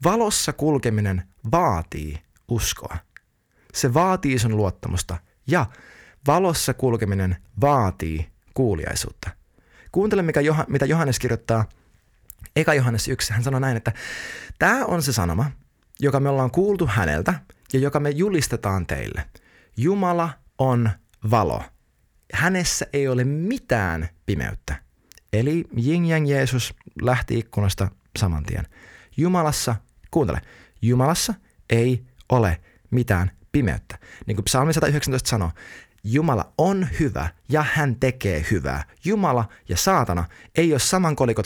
[0.03, 2.97] Valossa kulkeminen vaatii uskoa.
[3.73, 5.17] Se vaatii sun luottamusta
[5.47, 5.65] ja
[6.27, 9.29] valossa kulkeminen vaatii kuuliaisuutta.
[9.91, 11.65] Kuuntele, mikä mitä Johannes kirjoittaa
[12.55, 13.33] Eka Johannes 1.
[13.33, 13.91] Hän sanoi näin, että
[14.59, 15.51] tämä on se sanoma,
[15.99, 17.33] joka me ollaan kuultu häneltä
[17.73, 19.25] ja joka me julistetaan teille.
[19.77, 20.89] Jumala on
[21.31, 21.63] valo.
[22.33, 24.75] Hänessä ei ole mitään pimeyttä.
[25.33, 28.67] Eli Jing Yang Jeesus lähti ikkunasta saman tien.
[29.17, 29.75] Jumalassa,
[30.11, 30.41] kuuntele,
[30.81, 31.33] Jumalassa
[31.69, 32.61] ei ole
[32.91, 33.97] mitään pimeyttä.
[34.25, 35.51] Niin kuin Psalmi 119 sanoo,
[36.03, 38.83] Jumala on hyvä ja hän tekee hyvää.
[39.05, 41.45] Jumala ja saatana ei ole saman kolikot,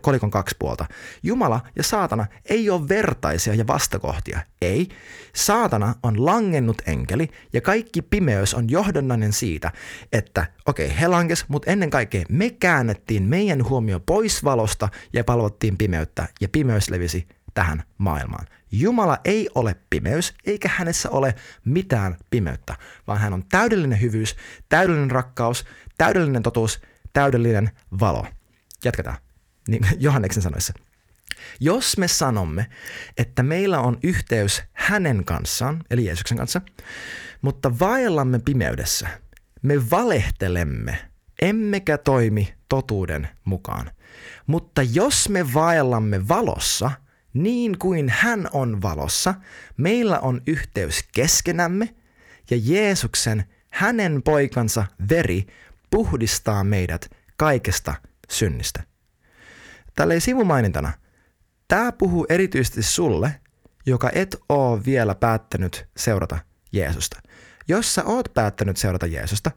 [0.00, 0.86] kolikon kaksi puolta.
[1.22, 4.40] Jumala ja saatana ei ole vertaisia ja vastakohtia.
[4.62, 4.88] Ei.
[5.34, 9.72] Saatana on langennut enkeli ja kaikki pimeys on johdonnainen siitä,
[10.12, 15.24] että okei, okay, he lankes, mutta ennen kaikkea me käännettiin meidän huomio pois valosta ja
[15.24, 18.46] palvottiin pimeyttä ja pimeys levisi tähän maailmaan.
[18.72, 21.34] Jumala ei ole pimeys, eikä hänessä ole
[21.64, 24.36] mitään pimeyttä, vaan hän on täydellinen hyvyys,
[24.68, 25.64] täydellinen rakkaus,
[25.98, 26.80] täydellinen totuus,
[27.12, 28.26] täydellinen valo.
[28.84, 29.16] Jatketaan,
[29.68, 30.72] niin Johanneksen sanoissa.
[31.60, 32.66] Jos me sanomme,
[33.16, 36.60] että meillä on yhteys hänen kanssaan, eli Jeesuksen kanssa,
[37.42, 39.08] mutta vaellamme pimeydessä,
[39.62, 40.98] me valehtelemme,
[41.42, 43.90] emmekä toimi totuuden mukaan.
[44.46, 46.90] Mutta jos me vaellamme valossa–
[47.34, 49.34] niin kuin hän on valossa,
[49.76, 51.94] meillä on yhteys keskenämme
[52.50, 55.46] ja Jeesuksen, hänen poikansa veri
[55.90, 57.94] puhdistaa meidät kaikesta
[58.30, 58.82] synnistä.
[59.94, 60.92] Tällä sivumainintana.
[61.68, 63.40] Tämä puhuu erityisesti sulle,
[63.86, 66.38] joka et oo vielä päättänyt seurata
[66.72, 67.22] Jeesusta.
[67.68, 69.50] Jos sä oot päättänyt seurata Jeesusta,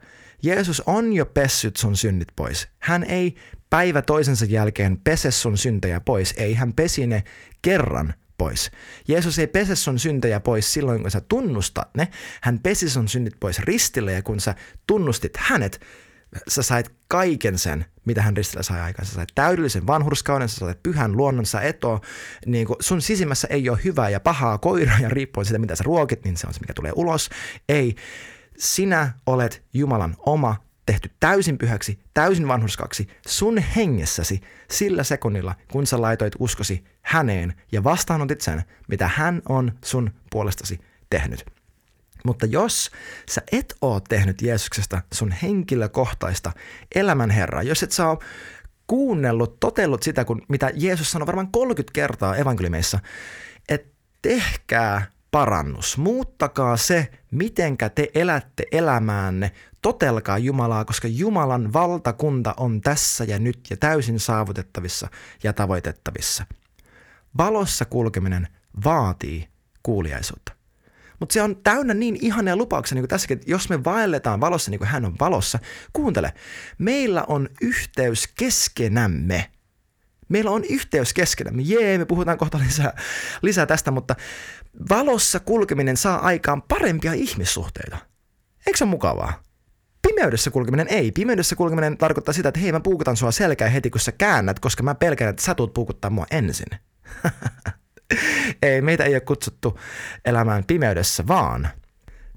[0.43, 2.67] Jeesus on jo pessyt sun synnit pois.
[2.79, 3.35] Hän ei
[3.75, 6.33] päivä toisensa jälkeen pese sun syntejä pois.
[6.37, 7.23] Ei, hän pesi ne
[7.61, 8.71] kerran pois.
[9.07, 12.07] Jeesus ei pese sun syntejä pois silloin, kun sä tunnustat ne.
[12.41, 14.55] Hän pesi sun synnit pois ristille ja kun sä
[14.87, 15.81] tunnustit hänet,
[16.47, 19.05] sä sait kaiken sen, mitä hän ristillä sai aikaan.
[19.05, 22.01] Sä sait täydellisen vanhurskauden, sä sait pyhän luonnon, sä eto.
[22.45, 25.83] Niin kun sun sisimmässä ei ole hyvää ja pahaa koiraa ja riippuen siitä, mitä sä
[25.83, 27.29] ruokit, niin se on se, mikä tulee ulos.
[27.69, 27.95] Ei,
[28.57, 36.01] sinä olet Jumalan oma, tehty täysin pyhäksi, täysin vanhurskaksi sun hengessäsi sillä sekunnilla, kun sä
[36.01, 41.45] laitoit uskosi häneen ja vastaanotit sen, mitä hän on sun puolestasi tehnyt.
[42.25, 42.91] Mutta jos
[43.29, 46.51] sä et oo tehnyt Jeesuksesta sun henkilökohtaista
[46.95, 48.17] elämän Herraa, jos et saa
[48.87, 52.99] kuunnellut, totellut sitä, kun, mitä Jeesus sanoi varmaan 30 kertaa evankeliumeissa,
[53.69, 55.97] että tehkää parannus.
[55.97, 59.51] Muuttakaa se, mitenkä te elätte elämäänne.
[59.81, 65.07] Totelkaa Jumalaa, koska Jumalan valtakunta on tässä ja nyt ja täysin saavutettavissa
[65.43, 66.45] ja tavoitettavissa.
[67.37, 68.47] Valossa kulkeminen
[68.85, 69.47] vaatii
[69.83, 70.51] kuuliaisuutta.
[71.19, 74.71] Mutta se on täynnä niin ihania lupauksia, niin kuin tässäkin, että jos me vaelletaan valossa
[74.71, 75.59] niin kuin hän on valossa,
[75.93, 76.33] kuuntele,
[76.77, 79.51] meillä on yhteys keskenämme.
[80.29, 81.61] Meillä on yhteys keskenämme.
[81.61, 82.97] Jee, me puhutaan kohta lisää,
[83.41, 84.15] lisää tästä, mutta
[84.89, 87.97] valossa kulkeminen saa aikaan parempia ihmissuhteita.
[88.67, 89.43] Eikö se mukavaa?
[90.07, 91.11] Pimeydessä kulkeminen ei.
[91.11, 94.83] Pimeydessä kulkeminen tarkoittaa sitä, että hei mä puukutan sua selkää heti kun sä käännät, koska
[94.83, 96.67] mä pelkään, että sä tuut puukuttaa mua ensin.
[98.63, 99.79] ei, meitä ei ole kutsuttu
[100.25, 101.69] elämään pimeydessä, vaan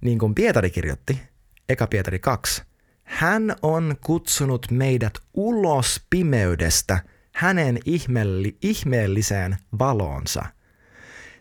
[0.00, 1.20] niin kuin Pietari kirjoitti,
[1.68, 2.62] eka Pietari 2,
[3.04, 6.98] hän on kutsunut meidät ulos pimeydestä
[7.34, 10.44] hänen ihmeelli, ihmeelliseen valoonsa.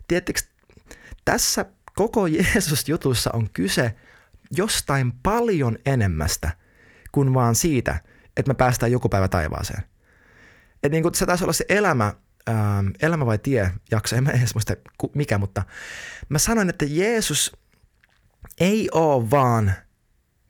[0.08, 0.39] Tiedättekö,
[1.26, 3.95] tässä koko Jeesus-jutussa on kyse
[4.52, 6.52] jostain paljon enemmästä
[7.12, 8.00] kuin vaan siitä,
[8.38, 9.84] että me päästään joku päivä taivaaseen.
[10.84, 12.13] Et niin kuin se taisi olla se elämä,
[12.47, 14.73] ää, ähm, elämä vai tie jakso, en mä edes muista
[15.15, 15.63] mikä, mutta
[16.30, 17.58] mä sanoin, että Jeesus
[18.60, 19.73] ei ole vaan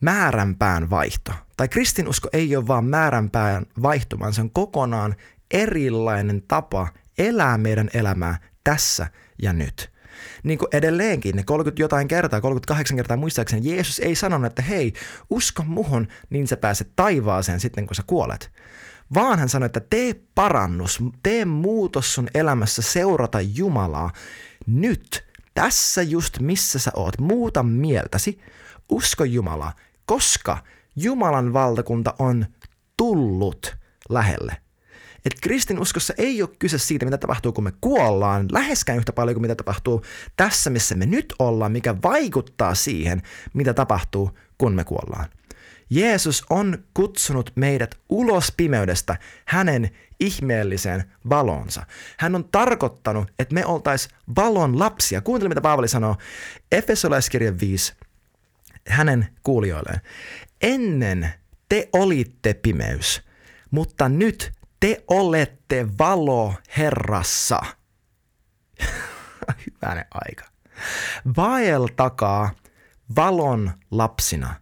[0.02, 1.32] määränpään vaihto.
[1.58, 5.16] Tai kristinusko ei ole vaan määränpään vaihto, vaan se on kokonaan
[5.52, 9.08] erilainen tapa elää meidän elämää tässä
[9.42, 9.98] ja nyt
[10.44, 14.94] niin kuin edelleenkin ne 30 jotain kertaa, 38 kertaa muistaakseni, Jeesus ei sanonut, että hei,
[15.30, 18.52] usko muhun, niin sä pääset taivaaseen sitten, kun sä kuolet.
[19.14, 24.12] Vaan hän sanoi, että tee parannus, tee muutos sun elämässä seurata Jumalaa
[24.66, 27.20] nyt, tässä just missä sä oot.
[27.20, 28.40] Muuta mieltäsi,
[28.90, 29.74] usko Jumalaa,
[30.08, 30.58] koska
[30.96, 32.46] Jumalan valtakunta on
[32.98, 33.76] tullut
[34.10, 34.58] lähelle.
[35.26, 39.42] Että kristinuskossa ei ole kyse siitä, mitä tapahtuu, kun me kuollaan, läheskään yhtä paljon kuin
[39.42, 40.04] mitä tapahtuu
[40.38, 43.22] tässä, missä me nyt ollaan, mikä vaikuttaa siihen,
[43.54, 45.30] mitä tapahtuu, kun me kuollaan.
[45.90, 49.90] Jeesus on kutsunut meidät ulos pimeydestä hänen
[50.20, 51.84] ihmeelliseen valonsa.
[52.18, 55.22] Hän on tarkoittanut, että me oltais valon lapsia.
[55.22, 56.16] Kuuntele, mitä Paavali sanoo
[56.72, 57.94] Efesolaiskirjan 5
[58.88, 60.02] hänen kuulijoilleen.
[60.62, 61.30] Ennen
[61.70, 63.22] te olitte pimeys,
[63.72, 67.62] mutta nyt te olette valo Herrassa.
[69.66, 70.46] Hyvänen aika.
[71.38, 72.52] Vaeltakaa
[73.16, 74.56] valon lapsina,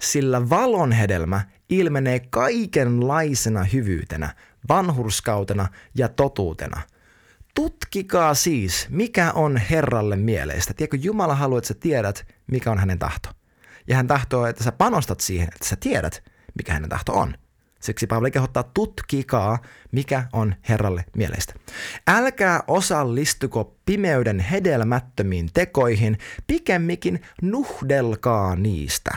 [0.00, 4.34] sillä valon hedelmä ilmenee kaikenlaisena hyvyytenä,
[4.68, 6.82] vanhurskautena ja totuutena.
[7.54, 10.74] Tutkikaa siis, mikä on Herralle mieleistä.
[10.74, 13.28] Tiedätkö, Jumala haluaa, että sä tiedät, mikä on hänen tahto.
[13.90, 16.22] Ja hän tahtoo, että sä panostat siihen, että sä tiedät,
[16.54, 17.34] mikä hänen tahto on.
[17.80, 19.58] Siksi Paavali kehottaa tutkikaa,
[19.92, 21.54] mikä on Herralle mieleistä.
[22.08, 29.10] Älkää osallistuko pimeyden hedelmättömiin tekoihin, pikemminkin nuhdelkaa niistä.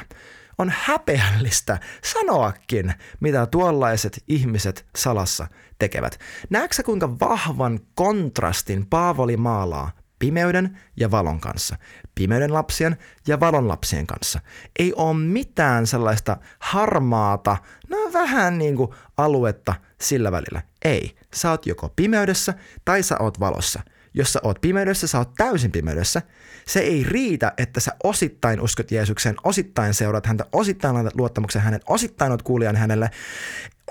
[0.58, 5.48] On häpeällistä sanoakin, mitä tuollaiset ihmiset salassa
[5.80, 6.20] tekevät.
[6.50, 9.92] Näetkö kuinka vahvan kontrastin Paavali maalaa
[10.24, 11.76] pimeyden ja valon kanssa,
[12.16, 14.40] pimeyden lapsien ja valon lapsien kanssa.
[14.80, 17.58] Ei ole mitään sellaista harmaata,
[17.90, 20.62] no vähän niin kuin aluetta sillä välillä.
[20.86, 22.54] Ei, sä oot joko pimeydessä
[22.86, 23.82] tai sä oot valossa.
[24.14, 26.22] Jos sä oot pimeydessä, sä oot täysin pimeydessä.
[26.68, 31.80] Se ei riitä, että sä osittain uskot Jeesukseen, osittain seuraat häntä, osittain laitat luottamuksen hänen,
[31.88, 33.10] osittain oot kuulijan hänelle.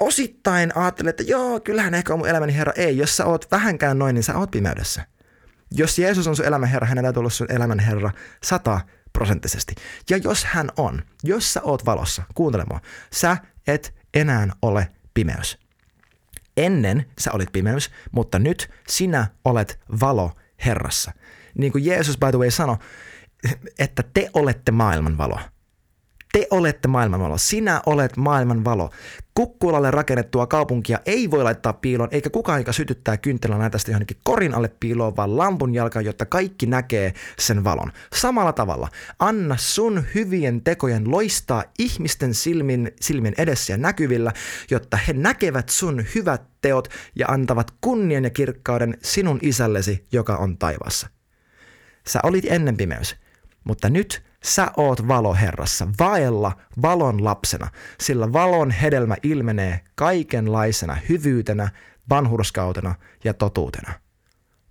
[0.01, 2.73] Osittain ajattelet, että joo, kyllähän ehkä on mun elämäni Herra.
[2.77, 5.12] Ei, jos sä oot vähänkään noin, niin sä oot pimeydessä.
[5.75, 8.11] Jos Jeesus on sun elämän Herra, hänen täytyy olla sun elämän Herra
[8.45, 8.81] sata
[9.13, 9.75] prosenttisesti.
[10.11, 12.81] Ja jos hän on, jos sä oot valossa, kuuntele mua,
[13.13, 15.59] sä et enää ole pimeys.
[16.57, 20.33] Ennen sä olit pimeys, mutta nyt sinä olet valo
[20.65, 21.13] Herrassa.
[21.59, 22.77] Niin kuin Jeesus by the way sanoi,
[23.79, 25.39] että te olette maailman valo.
[26.33, 27.39] Te olette maailman valo.
[27.39, 28.91] Sinä olet maailman valo.
[29.35, 34.17] Kukkulalle rakennettua kaupunkia ei voi laittaa piiloon, eikä kukaan, joka sytyttää kynttilän näitä tästä johonkin
[34.23, 37.93] korin alle piiloon, vaan lampun jalkaan, jotta kaikki näkee sen valon.
[38.15, 44.33] Samalla tavalla, anna sun hyvien tekojen loistaa ihmisten silmin, silmin edessä ja näkyvillä,
[44.71, 50.59] jotta he näkevät sun hyvät teot ja antavat kunnian ja kirkkauden sinun isällesi, joka on
[50.59, 51.09] taivaassa.
[52.07, 53.17] Sä olit ennen pimeys,
[53.65, 56.53] mutta nyt Sä oot valo Herrassa, vaella
[56.83, 61.71] valon lapsena, sillä valon hedelmä ilmenee kaikenlaisena hyvyytenä,
[62.11, 63.93] vanhurskautena ja totuutena.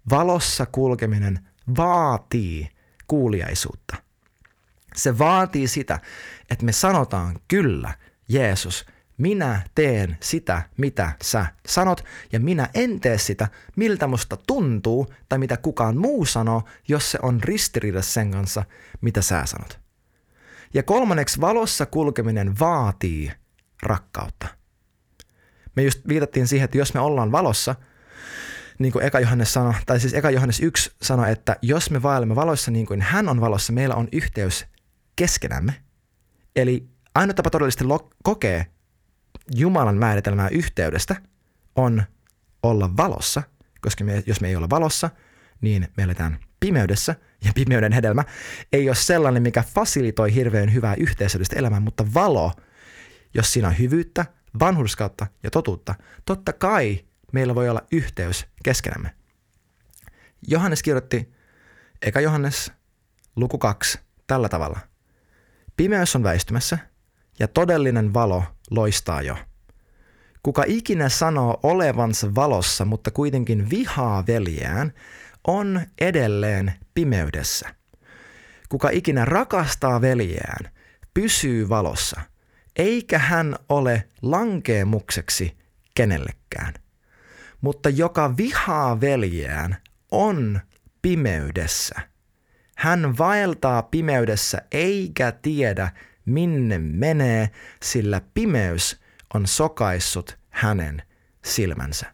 [0.10, 1.40] Valossa kulkeminen
[1.78, 2.70] vaatii
[3.08, 3.96] kuuliaisuutta.
[4.96, 6.00] Se vaatii sitä,
[6.50, 7.94] että me sanotaan kyllä,
[8.30, 8.86] Jeesus,
[9.22, 15.40] minä teen sitä, mitä sä sanot, ja minä en tee sitä, miltä musta tuntuu, tai
[15.40, 18.64] mitä kukaan muu sanoo, jos se on ristiriidassa sen kanssa,
[19.02, 19.80] mitä sä sanot.
[20.74, 23.32] Ja kolmanneksi, valossa kulkeminen vaatii
[23.84, 24.48] rakkautta.
[25.76, 27.76] Me just viitattiin siihen, että jos me ollaan valossa,
[28.80, 32.36] niin kuin Eka Johannes sanoi, tai siis Eka Johannes 1 sanoi, että jos me vaellemme
[32.36, 34.66] valossa niin kuin hän on valossa, meillä on yhteys
[35.16, 35.74] keskenämme.
[36.56, 37.86] Eli ainoa tapa todellisesti
[38.24, 38.66] kokea
[39.56, 41.16] Jumalan määritelmää yhteydestä
[41.76, 42.04] on
[42.64, 43.44] olla valossa,
[43.82, 45.10] koska me, jos me ei ole valossa,
[45.62, 48.24] niin me eletään pimeydessä, ja pimeyden hedelmä
[48.74, 52.52] ei ole sellainen, mikä fasilitoi hirveän hyvää yhteisöllistä elämää, mutta valo,
[53.34, 54.26] jos siinä on hyvyyttä,
[54.60, 59.16] vanhurskautta ja totuutta, totta kai meillä voi olla yhteys keskenämme.
[60.48, 61.34] Johannes kirjoitti,
[62.02, 62.72] eka Johannes,
[63.36, 64.80] luku 2, tällä tavalla.
[65.78, 66.78] Pimeys on väistymässä
[67.40, 69.38] ja todellinen valo loistaa jo.
[70.44, 74.94] Kuka ikinä sanoo olevansa valossa, mutta kuitenkin vihaa veljeään,
[75.48, 77.76] on edelleen pimeydessä.
[78.70, 80.72] Kuka ikinä rakastaa veljeään,
[81.14, 82.22] pysyy valossa,
[82.76, 85.58] eikä hän ole lankeemukseksi
[85.96, 86.74] kenellekään.
[87.62, 89.78] Mutta joka vihaa veljeään,
[90.12, 90.60] on
[91.02, 92.02] pimeydessä.
[92.78, 95.92] Hän vaeltaa pimeydessä eikä tiedä,
[96.32, 97.50] minne menee,
[97.84, 99.02] sillä pimeys
[99.34, 101.02] on sokaissut hänen
[101.46, 102.14] silmänsä.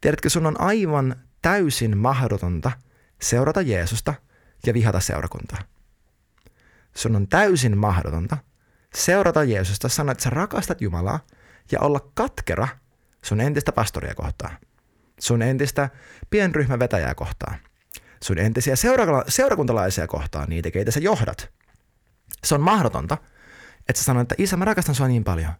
[0.00, 2.72] Tiedätkö, sun on aivan täysin mahdotonta
[3.22, 4.14] seurata Jeesusta
[4.66, 5.58] ja vihata seurakuntaa.
[6.96, 8.36] Sun on täysin mahdotonta
[8.94, 11.20] seurata Jeesusta, sanoa, että sä rakastat Jumalaa
[11.72, 12.68] ja olla katkera
[13.22, 14.56] sun entistä pastoria kohtaan,
[15.20, 15.88] sun entistä
[16.30, 17.58] pienryhmän vetäjää kohtaan,
[18.24, 21.52] sun entisiä seura- seurakuntalaisia kohtaan, niitä keitä sä johdat.
[22.44, 23.18] Se on mahdotonta,
[23.88, 25.52] että sä sanot, että isä mä rakastan sua niin paljon.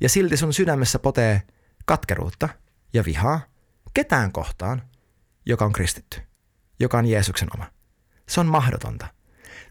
[0.00, 1.42] Ja silti sun sydämessä potee
[1.84, 2.48] katkeruutta
[2.92, 3.40] ja vihaa
[3.94, 4.82] ketään kohtaan,
[5.46, 6.20] joka on kristitty,
[6.80, 7.66] joka on Jeesuksen oma.
[8.28, 9.06] Se on mahdotonta,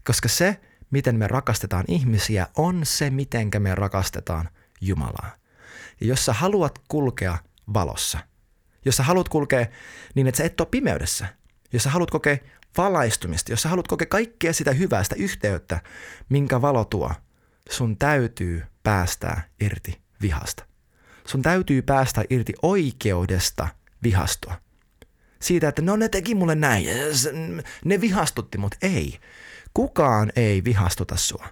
[0.04, 4.48] koska se, miten me rakastetaan ihmisiä, on se, miten me rakastetaan
[4.80, 5.30] Jumalaa.
[6.00, 7.38] Ja jos sä haluat kulkea
[7.74, 8.18] valossa,
[8.84, 9.66] jos sä haluat kulkea
[10.14, 11.26] niin, että sä et ole pimeydessä,
[11.72, 12.36] jos sä haluat kokea
[12.78, 15.80] valaistumista, jos sä haluat kokea kaikkea sitä hyvää, sitä yhteyttä,
[16.28, 17.12] minkä valo tuo,
[17.70, 20.66] sun täytyy päästää irti vihasta.
[21.26, 23.68] Sun täytyy päästä irti oikeudesta
[24.02, 24.54] vihastua
[25.40, 26.86] siitä, että no ne teki mulle näin,
[27.84, 28.74] ne vihastutti mut.
[28.82, 29.18] Ei.
[29.74, 31.48] Kukaan ei vihastuta sua,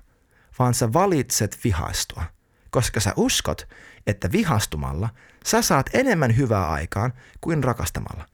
[0.58, 2.24] vaan sä valitset vihastua,
[2.70, 3.68] koska sä uskot,
[4.06, 5.08] että vihastumalla
[5.46, 8.26] sä saat enemmän hyvää aikaan kuin rakastamalla.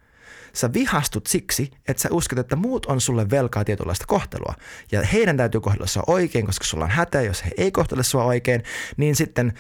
[0.52, 4.54] Sä vihastut siksi, että sä uskot, että muut on sulle velkaa tietynlaista kohtelua.
[4.92, 7.22] Ja heidän täytyy kohdella sua oikein, koska sulla on hätä.
[7.22, 8.62] Jos he ei kohtele sua oikein,
[8.96, 9.52] niin sitten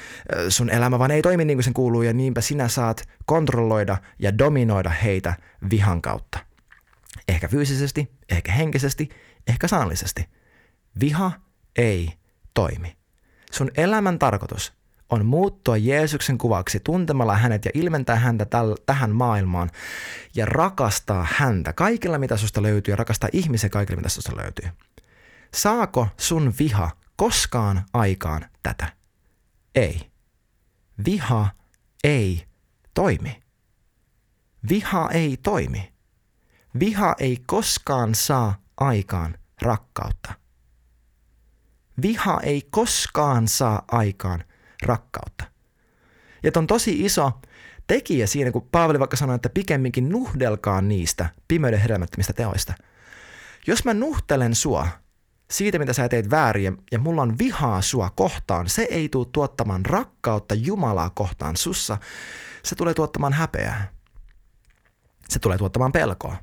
[0.48, 2.02] sun elämä vaan ei toimi niin kuin sen kuuluu.
[2.02, 5.34] Ja niinpä sinä saat kontrolloida ja dominoida heitä
[5.70, 6.38] vihan kautta.
[7.28, 9.08] Ehkä fyysisesti, ehkä henkisesti,
[9.46, 10.28] ehkä sanallisesti.
[11.00, 11.32] Viha
[11.76, 12.12] ei
[12.54, 12.96] toimi.
[13.52, 14.79] Sun elämän tarkoitus
[15.10, 19.70] on muuttua Jeesuksen kuvaksi tuntemalla hänet ja ilmentää häntä täl, tähän maailmaan
[20.34, 24.68] ja rakastaa häntä kaikilla, mitä susta löytyy ja rakastaa ihmisiä kaikilla, mitä susta löytyy.
[25.54, 28.92] Saako sun viha koskaan aikaan tätä?
[29.74, 30.10] Ei.
[31.04, 31.50] Viha
[32.04, 32.44] ei
[32.94, 33.42] toimi.
[34.68, 35.92] Viha ei toimi.
[36.78, 40.34] Viha ei koskaan saa aikaan rakkautta.
[42.02, 44.44] Viha ei koskaan saa aikaan
[44.82, 45.44] rakkautta.
[46.42, 47.32] Ja on tosi iso
[47.86, 52.74] tekijä siinä, kun Paavali vaikka sanoi, että pikemminkin nuhdelkaa niistä pimeyden hedelmättömistä teoista.
[53.66, 54.88] Jos mä nuhtelen sua
[55.50, 59.86] siitä, mitä sä teet väärin ja mulla on vihaa sua kohtaan, se ei tule tuottamaan
[59.86, 61.98] rakkautta Jumalaa kohtaan sussa.
[62.62, 63.92] Se tulee tuottamaan häpeää.
[65.28, 66.36] Se tulee tuottamaan pelkoa.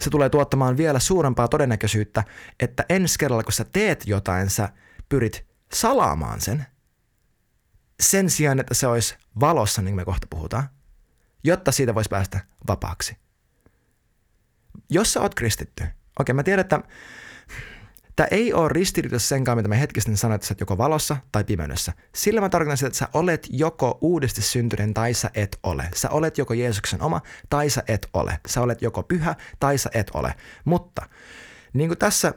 [0.00, 2.24] Se tulee tuottamaan vielä suurempaa todennäköisyyttä,
[2.60, 4.68] että ensi kerralla, kun sä teet jotain, sä
[5.08, 6.66] pyrit salaamaan sen–
[8.00, 10.68] sen sijaan, että se olisi valossa, niin kuin me kohta puhutaan,
[11.44, 13.16] jotta siitä voisi päästä vapaaksi.
[14.90, 16.80] Jos sä oot kristitty, okei okay, mä tiedän, että
[18.16, 21.44] tämä ei ole ristiriidassa senkaan, mitä me hetkisesti sanoin, että sä oot joko valossa tai
[21.44, 21.92] pimeydessä.
[22.14, 25.88] Sillä mä tarkoitan sitä, että sä olet joko uudesti syntyneen tai sä et ole.
[25.94, 28.40] Sä olet joko Jeesuksen oma tai sä et ole.
[28.46, 30.34] Sä olet joko pyhä tai sä et ole.
[30.64, 31.08] Mutta
[31.72, 32.34] niin kuin tässä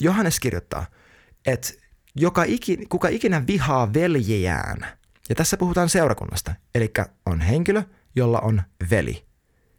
[0.00, 0.86] Johannes kirjoittaa,
[1.46, 1.68] että
[2.16, 4.86] joka iki, kuka ikinä vihaa veljejään.
[5.28, 6.92] Ja tässä puhutaan seurakunnasta, eli
[7.26, 7.82] on henkilö,
[8.16, 9.26] jolla on veli.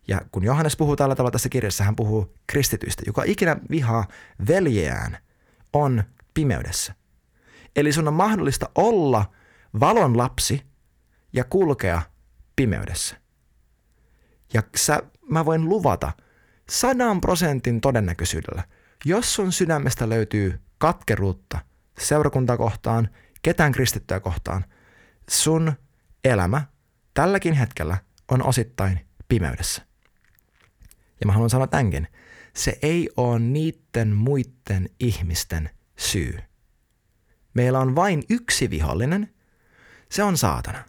[0.07, 3.03] Ja kun Johannes puhuu tällä tavalla tässä kirjassa, hän puhuu kristityistä.
[3.05, 4.07] Joka ikinä vihaa
[4.47, 5.17] veljejään
[5.73, 6.93] on pimeydessä.
[7.75, 9.25] Eli sun on mahdollista olla
[9.79, 10.61] valon lapsi
[11.33, 12.01] ja kulkea
[12.55, 13.15] pimeydessä.
[14.53, 16.11] Ja sä, mä voin luvata
[16.69, 18.63] sadan prosentin todennäköisyydellä,
[19.05, 21.59] jos sun sydämestä löytyy katkeruutta–
[21.99, 23.09] seurakuntaa kohtaan,
[23.41, 24.65] ketään kristittyä kohtaan,
[25.29, 25.73] sun
[26.23, 26.61] elämä
[27.13, 27.97] tälläkin hetkellä
[28.31, 29.81] on osittain pimeydessä.
[31.19, 32.07] Ja mä haluan sanoa tämänkin.
[32.55, 36.39] Se ei ole niiden muiden ihmisten syy.
[37.53, 39.33] Meillä on vain yksi vihollinen,
[40.11, 40.83] se on saatana.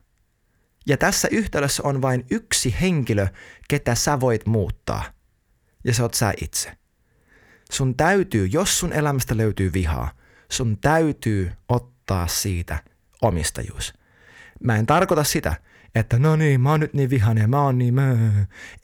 [0.86, 3.26] Ja tässä yhtälössä on vain yksi henkilö,
[3.68, 5.04] ketä sä voit muuttaa.
[5.84, 6.78] Ja se oot sä itse.
[7.70, 10.11] Sun täytyy, jos sun elämästä löytyy vihaa,
[10.51, 12.82] sun täytyy ottaa siitä
[13.22, 13.94] omistajuus.
[14.61, 15.55] Mä en tarkoita sitä,
[15.94, 18.16] että no niin, mä oon nyt niin vihainen mä oon niin mö.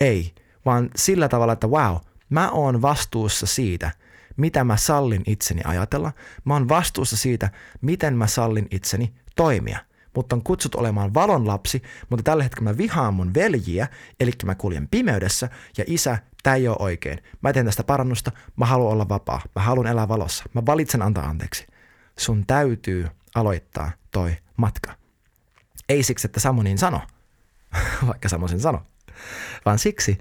[0.00, 0.34] Ei,
[0.64, 1.96] vaan sillä tavalla, että wow,
[2.30, 3.90] mä oon vastuussa siitä,
[4.36, 6.12] mitä mä sallin itseni ajatella.
[6.44, 7.50] Mä oon vastuussa siitä,
[7.80, 9.78] miten mä sallin itseni toimia.
[10.14, 13.88] Mutta on kutsut olemaan valon lapsi, mutta tällä hetkellä mä vihaan mun veljiä,
[14.20, 15.48] eli mä kuljen pimeydessä,
[15.78, 17.22] ja isä, tämä ei ole oikein.
[17.40, 21.24] Mä teen tästä parannusta, mä haluan olla vapaa, mä haluan elää valossa, mä valitsen antaa
[21.24, 21.66] anteeksi.
[22.18, 24.94] Sun täytyy aloittaa toi matka.
[25.88, 27.00] Ei siksi, että Samu niin sano,
[28.06, 28.82] vaikka Samu sen sano,
[29.64, 30.18] vaan siksi,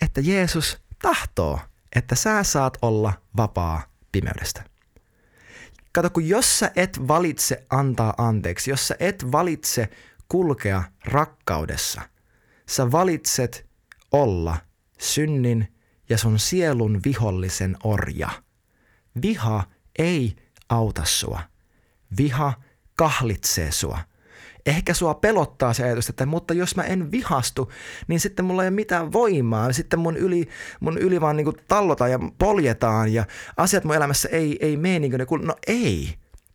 [0.00, 1.60] että Jeesus tahtoo,
[1.96, 3.82] että sä saat olla vapaa
[4.12, 4.71] pimeydestä.
[5.92, 9.88] Kato, kun jos sä et valitse antaa anteeksi, jos sä et valitse
[10.28, 12.02] kulkea rakkaudessa,
[12.68, 13.66] sä valitset
[14.12, 14.56] olla
[14.98, 15.74] synnin
[16.08, 18.30] ja sun sielun vihollisen orja.
[19.22, 19.64] Viha
[19.98, 20.36] ei
[20.68, 21.40] auta sua.
[22.16, 22.52] Viha
[22.96, 23.98] kahlitsee sua–
[24.66, 27.72] Ehkä sua pelottaa se ajatus, että mutta jos mä en vihastu,
[28.08, 29.72] niin sitten mulla ei ole mitään voimaa.
[29.72, 30.48] Sitten mun yli,
[30.80, 33.24] mun yli vaan niin tallotaan ja poljetaan ja
[33.56, 35.46] asiat mun elämässä ei, ei mene niin kuin ne.
[35.46, 36.14] No ei.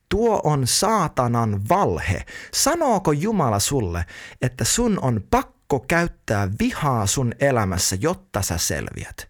[0.10, 2.26] Tuo on saatanan valhe.
[2.54, 4.06] Sanooko Jumala sulle,
[4.42, 9.30] että sun on pakko käyttää vihaa sun elämässä, jotta sä selviät?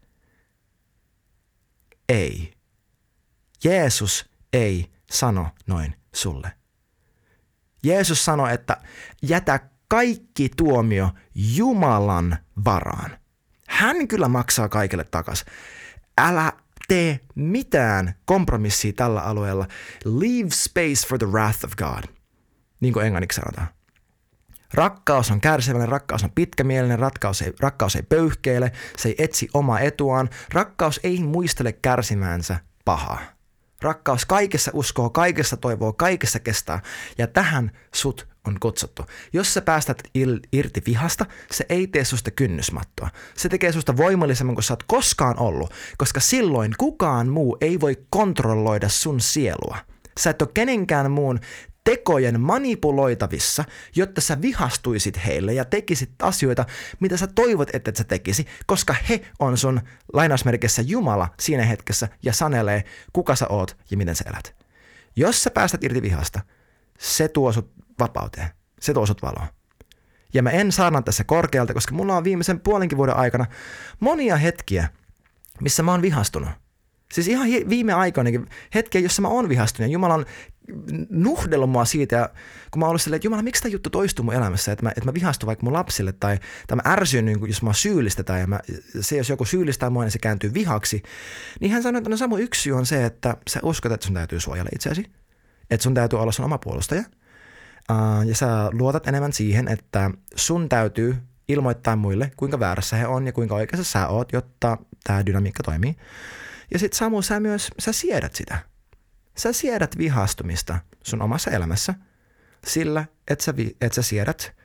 [2.10, 2.54] Ei.
[3.64, 6.52] Jeesus ei sano noin sulle.
[7.84, 8.78] Jeesus sanoi, että
[9.22, 13.18] jätä kaikki tuomio Jumalan varaan.
[13.68, 15.46] Hän kyllä maksaa kaikille takas.
[16.18, 16.54] Älä
[16.88, 19.68] tee mitään kompromissia tällä alueella.
[20.06, 22.04] Leave space for the wrath of God,
[22.80, 23.68] niin kuin englanniksi sanotaan.
[24.74, 29.80] Rakkaus on kärsivällinen, rakkaus on pitkämielinen, rakkaus ei, rakkaus ei pöyhkeile, se ei etsi omaa
[29.80, 33.37] etuaan, rakkaus ei muistele kärsimäänsä pahaa.
[33.82, 36.82] Rakkaus kaikessa uskoo, kaikessa toivoo, kaikessa kestää.
[37.18, 39.06] Ja tähän sut on kutsuttu.
[39.34, 43.10] Jos sä päästät il- irti vihasta, se ei tee susta kynnysmattoa.
[43.36, 47.98] Se tekee susta voimallisemman kuin sä oot koskaan ollut, koska silloin kukaan muu ei voi
[48.10, 49.78] kontrolloida sun sielua.
[50.20, 51.40] Sä et ole kenenkään muun
[51.88, 53.64] tekojen manipuloitavissa,
[53.96, 56.66] jotta sä vihastuisit heille ja tekisit asioita,
[57.00, 59.82] mitä sä toivot, että et sä tekisi, koska he on sun
[60.14, 62.84] lainausmerkissä Jumala siinä hetkessä ja sanelee,
[63.14, 64.56] kuka sä oot ja miten sä elät.
[65.16, 66.42] Jos sä päästät irti vihasta,
[67.00, 68.50] se tuo sut vapauteen.
[68.80, 69.48] Se tuo sut valoon.
[70.34, 73.46] Ja mä en saarna tässä korkealta, koska mulla on viimeisen puolenkin vuoden aikana
[74.00, 74.90] monia hetkiä,
[75.62, 76.50] missä mä oon vihastunut–
[77.14, 80.26] Siis ihan viime aikoinakin hetkiä, jossa mä oon vihastunut ja Jumala on
[81.10, 82.30] nuhdellut mua siitä, ja
[82.72, 85.06] kun mä oon silleen, että Jumala, miksi tämä juttu toistuu mun elämässä, että mä, että
[85.06, 88.60] mä vihastun vaikka mun lapsille, tai, tai mä ärsyn, niin jos mä syyllistetään, ja mä,
[89.02, 91.04] se, jos joku syyllistää mua, niin se kääntyy vihaksi,
[91.60, 94.16] niin hän sanoi, että no Samu, yksi syy on se, että sä uskot, että sun
[94.16, 95.06] täytyy suojella itseäsi,
[95.70, 97.04] että sun täytyy olla sun oma puolustaja,
[98.26, 101.16] ja sä luotat enemmän siihen, että sun täytyy
[101.48, 105.96] ilmoittaa muille, kuinka väärässä he on ja kuinka oikeassa sä oot, jotta tämä dynamiikka toimii.
[106.74, 108.60] Ja sitten Samu, sä myös, sä siedät sitä.
[109.38, 111.94] Sä siedät vihastumista sun omassa elämässä
[112.66, 114.56] sillä, että sä, et sä siedät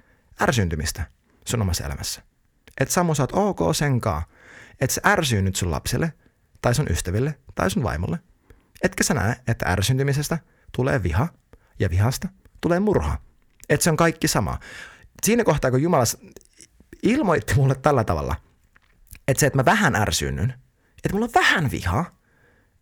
[0.41, 1.07] ärsyntymistä
[1.47, 2.23] sun omassa elämässä.
[2.81, 4.23] Että Samu, sä oot ok senkaan,
[4.81, 6.13] että sä ärsyynnyt sun lapsille
[6.63, 8.19] tai sun ystäville tai sun vaimolle.
[8.83, 10.39] Etkä sä näe, että ärsyntymisestä
[10.77, 11.29] tulee viha
[11.79, 12.29] ja vihasta
[12.61, 13.19] tulee murha.
[13.69, 14.59] Että se on kaikki sama.
[15.23, 16.05] Siinä kohtaa, kun Jumala
[17.03, 18.37] ilmoitti mulle tällä tavalla,
[19.29, 20.55] että se, että mä vähän ärsynnyn,
[21.05, 22.19] että mulla on vähän vihaa,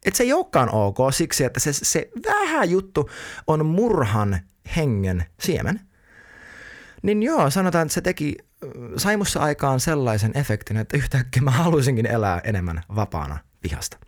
[0.04, 3.10] että se ei olekaan ok siksi, että se, se vähän juttu
[3.46, 4.40] on murhan
[4.76, 5.80] hengen siemen.
[7.02, 8.36] Niin joo, sanotaan, että se teki,
[8.96, 13.98] sai mussa aikaan sellaisen efektin, että yhtäkkiä mä haluaisinkin elää enemmän vapaana vihasta.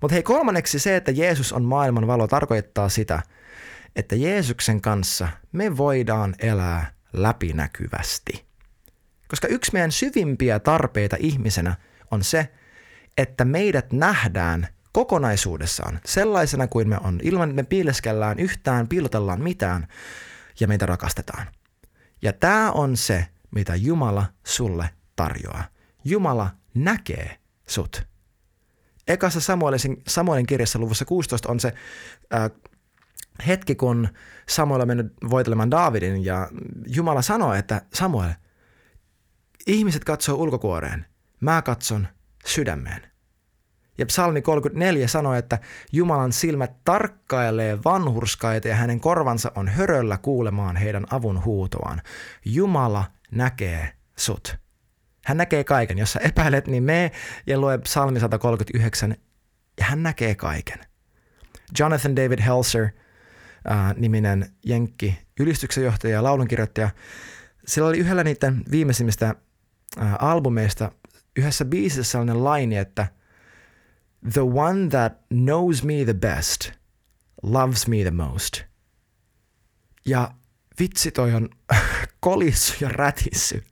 [0.00, 3.22] Mutta hei, kolmanneksi se, että Jeesus on maailman valo, tarkoittaa sitä,
[3.96, 8.44] että Jeesuksen kanssa me voidaan elää läpinäkyvästi.
[9.28, 11.76] Koska yksi meidän syvimpiä tarpeita ihmisenä
[12.10, 12.48] on se,
[13.20, 19.86] että meidät nähdään kokonaisuudessaan sellaisena kuin me on, ilman että me piileskellään yhtään, piilotellaan mitään
[20.60, 21.46] ja meitä rakastetaan.
[22.22, 25.64] Ja tämä on se, mitä Jumala sulle tarjoaa.
[26.04, 28.02] Jumala näkee sut.
[29.08, 31.72] Ekassa Samuelin, Samuelin kirjassa luvussa 16 on se
[32.34, 32.50] äh,
[33.46, 34.08] hetki, kun
[34.48, 36.48] Samuel on mennyt voitelemaan Daavidin ja
[36.86, 38.30] Jumala sanoo, että Samuel,
[39.66, 41.06] ihmiset katsoo ulkokuoreen,
[41.40, 42.08] mä katson
[42.46, 43.09] sydämeen.
[44.00, 45.58] Ja psalmi 34 sanoo, että
[45.92, 52.02] Jumalan silmät tarkkailee vanhurskaita ja hänen korvansa on höröllä kuulemaan heidän avun huutoaan.
[52.44, 54.56] Jumala näkee sut.
[55.24, 55.98] Hän näkee kaiken.
[55.98, 57.12] Jos sä epäilet, niin me
[57.46, 59.16] ja lue psalmi 139
[59.78, 60.78] ja hän näkee kaiken.
[61.78, 62.88] Jonathan David Helser,
[63.70, 66.90] äh, niminen jenkki, ylistyksen johtaja ja laulunkirjoittaja,
[67.66, 69.34] sillä oli yhdellä niiden viimeisimmistä
[70.00, 70.92] äh, albumeista
[71.36, 73.06] yhdessä biisissä sellainen laini, että
[74.32, 76.72] The one that knows me the best
[77.42, 78.62] loves me the most.
[80.04, 80.34] Ja
[80.80, 81.48] vitsi toi on
[82.20, 83.64] kolissu ja rätissy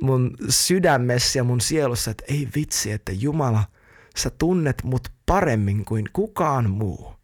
[0.00, 3.64] mun sydämessä ja mun sielussa, että ei vitsi, että Jumala,
[4.16, 7.14] sä tunnet mut paremmin kuin kukaan muu.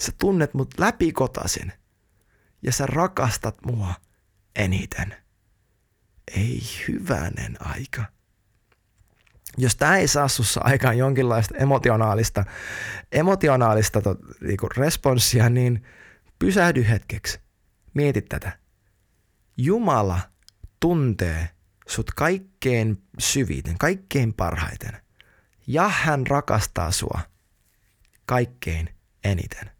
[0.00, 1.72] Sä tunnet mut läpikotasin
[2.62, 3.94] ja sä rakastat mua
[4.56, 5.14] eniten.
[6.36, 8.04] Ei hyvänen aika.
[9.58, 12.44] Jos tämä ei saa sussa aikaan jonkinlaista emotionaalista,
[13.12, 15.82] emotionaalista to, niinku responssia, niin
[16.38, 17.40] pysähdy hetkeksi.
[17.94, 18.58] Mieti tätä.
[19.56, 20.20] Jumala
[20.80, 21.48] tuntee
[21.88, 24.96] sut kaikkein syviten, kaikkein parhaiten.
[25.66, 27.20] Ja hän rakastaa sua
[28.26, 28.88] kaikkein
[29.24, 29.70] eniten.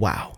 [0.00, 0.32] Wow.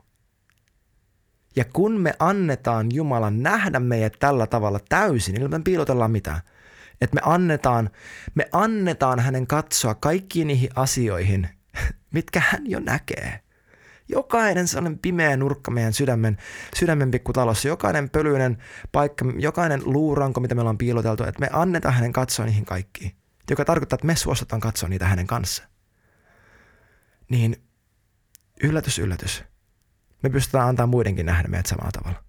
[1.57, 6.41] Ja kun me annetaan Jumalan nähdä meidät tällä tavalla täysin, niin me piilotellaan mitään.
[7.03, 7.91] Että me annetaan,
[8.35, 11.49] me annetaan hänen katsoa kaikkiin niihin asioihin,
[12.13, 13.41] mitkä hän jo näkee.
[14.09, 16.39] Jokainen sellainen pimeä nurkka meidän sydämen,
[16.77, 18.59] sydämen pikkutalossa, jokainen pölyinen
[18.93, 23.13] paikka, jokainen luuranko, mitä meillä on piiloteltu, että me annetaan hänen katsoa niihin kaikkiin.
[23.51, 25.63] Joka tarkoittaa, että me suostutaan katsoa niitä hänen kanssa.
[27.29, 27.63] Niin
[28.63, 29.45] yllätys, yllätys.
[30.23, 32.25] Me pystytään antaa muidenkin nähdä meidät samalla tavalla.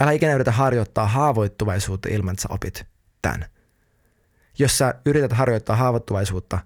[0.00, 2.86] Älä ikinä yritä harjoittaa haavoittuvaisuutta ilman, että sä opit
[3.32, 3.48] tämän.
[4.58, 6.58] Jos sä yrität harjoittaa haavoittuvaisuutta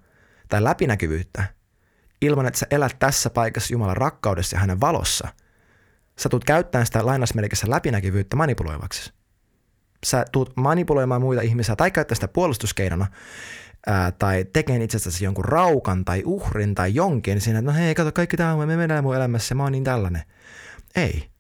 [0.49, 1.45] tai läpinäkyvyyttä
[2.21, 5.29] ilman, että sä elät tässä paikassa Jumalan rakkaudessa ja hänen valossa,
[6.19, 9.13] sä tulet käyttämään sitä lainasmerkissä läpinäkyvyyttä manipuloivaksi.
[10.07, 13.07] Sä tulet manipuloimaan muita ihmisiä tai käyttää sitä puolustuskeinona
[13.87, 18.13] ää, tai tekee itsestäsi jonkun raukan tai uhrin tai jonkin siinä, että no hei, kato,
[18.13, 20.23] kaikki tämä me mennään mun elämässä, mä oon niin tällainen.
[20.97, 21.31] Ei.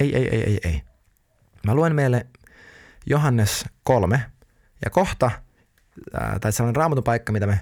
[0.00, 0.82] Ei, ei, ei, ei, ei.
[1.66, 2.26] Mä luen meille
[3.06, 4.31] Johannes 3
[4.84, 5.30] ja kohta,
[6.20, 7.60] ää, tai sellainen raamatun paikka, mitä me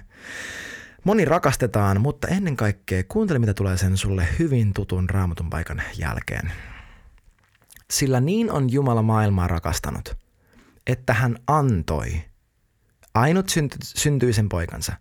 [1.03, 6.51] moni rakastetaan, mutta ennen kaikkea kuuntele, mitä tulee sen sulle hyvin tutun raamatun paikan jälkeen.
[7.91, 10.17] Sillä niin on Jumala maailmaa rakastanut,
[10.87, 12.21] että hän antoi
[13.13, 14.93] ainut synty, syntyisen poikansa,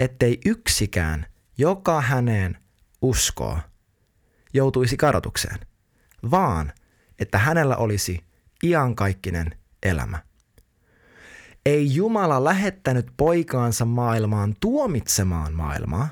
[0.00, 1.26] ettei yksikään,
[1.58, 2.58] joka häneen
[3.02, 3.58] uskoo,
[4.54, 5.58] joutuisi kadotukseen,
[6.30, 6.72] vaan
[7.18, 8.24] että hänellä olisi
[8.62, 10.18] iankaikkinen elämä.
[11.66, 16.08] Ei Jumala lähettänyt poikaansa maailmaan tuomitsemaan maailmaa,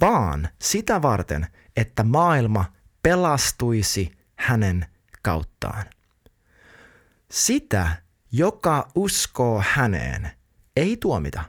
[0.00, 1.46] vaan sitä varten,
[1.76, 2.64] että maailma
[3.02, 4.86] pelastuisi hänen
[5.22, 5.84] kauttaan.
[7.30, 8.02] Sitä,
[8.32, 10.30] joka uskoo häneen,
[10.76, 11.44] ei tuomita,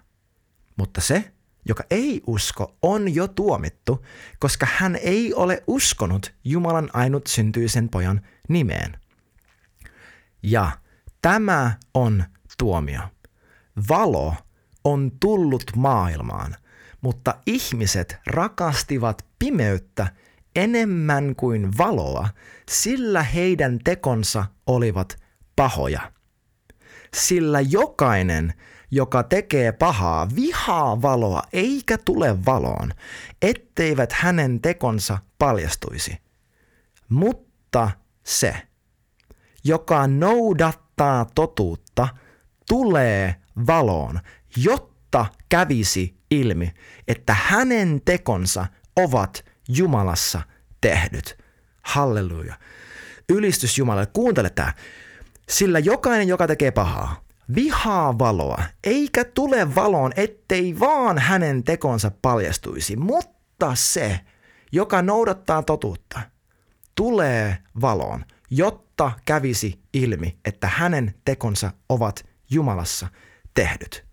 [0.77, 1.31] mutta se,
[1.65, 4.05] joka ei usko, on jo tuomittu,
[4.39, 8.99] koska hän ei ole uskonut Jumalan ainut syntyisen pojan nimeen.
[10.43, 10.71] Ja
[11.21, 12.23] tämä on
[12.59, 13.01] tuomio.
[13.89, 14.35] Valo
[14.83, 16.55] on tullut maailmaan,
[17.01, 20.07] mutta ihmiset rakastivat pimeyttä
[20.55, 22.29] enemmän kuin valoa,
[22.69, 25.17] sillä heidän tekonsa olivat
[25.55, 26.11] pahoja
[27.15, 28.53] sillä jokainen,
[28.91, 32.91] joka tekee pahaa, vihaa valoa eikä tule valoon,
[33.41, 36.17] etteivät hänen tekonsa paljastuisi.
[37.09, 37.91] Mutta
[38.23, 38.55] se,
[39.63, 41.86] joka noudattaa totuutta,
[42.69, 43.35] tulee
[43.67, 44.19] valoon,
[44.57, 46.73] jotta kävisi ilmi,
[47.07, 48.65] että hänen tekonsa
[48.95, 50.41] ovat Jumalassa
[50.81, 51.37] tehnyt.
[51.81, 52.55] Halleluja.
[53.29, 54.09] Ylistys Jumalalle.
[54.13, 54.73] Kuuntele tämä.
[55.49, 57.23] Sillä jokainen, joka tekee pahaa,
[57.55, 64.19] vihaa valoa, eikä tule valoon, ettei vaan hänen tekonsa paljastuisi, mutta se,
[64.71, 66.19] joka noudattaa totuutta,
[66.95, 73.07] tulee valoon, jotta kävisi ilmi, että hänen tekonsa ovat Jumalassa
[73.53, 74.07] tehdyt.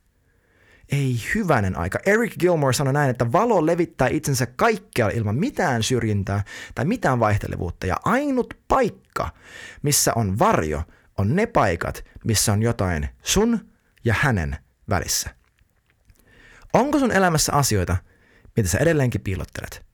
[0.88, 1.98] Ei hyvänen aika.
[2.06, 7.86] Eric Gilmore sanoi näin, että valo levittää itsensä kaikkialla ilman mitään syrjintää tai mitään vaihtelevuutta.
[7.86, 9.30] Ja ainut paikka,
[9.82, 10.82] missä on varjo,
[11.18, 13.70] on ne paikat, missä on jotain sun
[14.04, 14.56] ja hänen
[14.88, 15.30] välissä.
[16.72, 17.96] Onko sun elämässä asioita,
[18.56, 19.86] mitä sä edelleenkin piilottelet?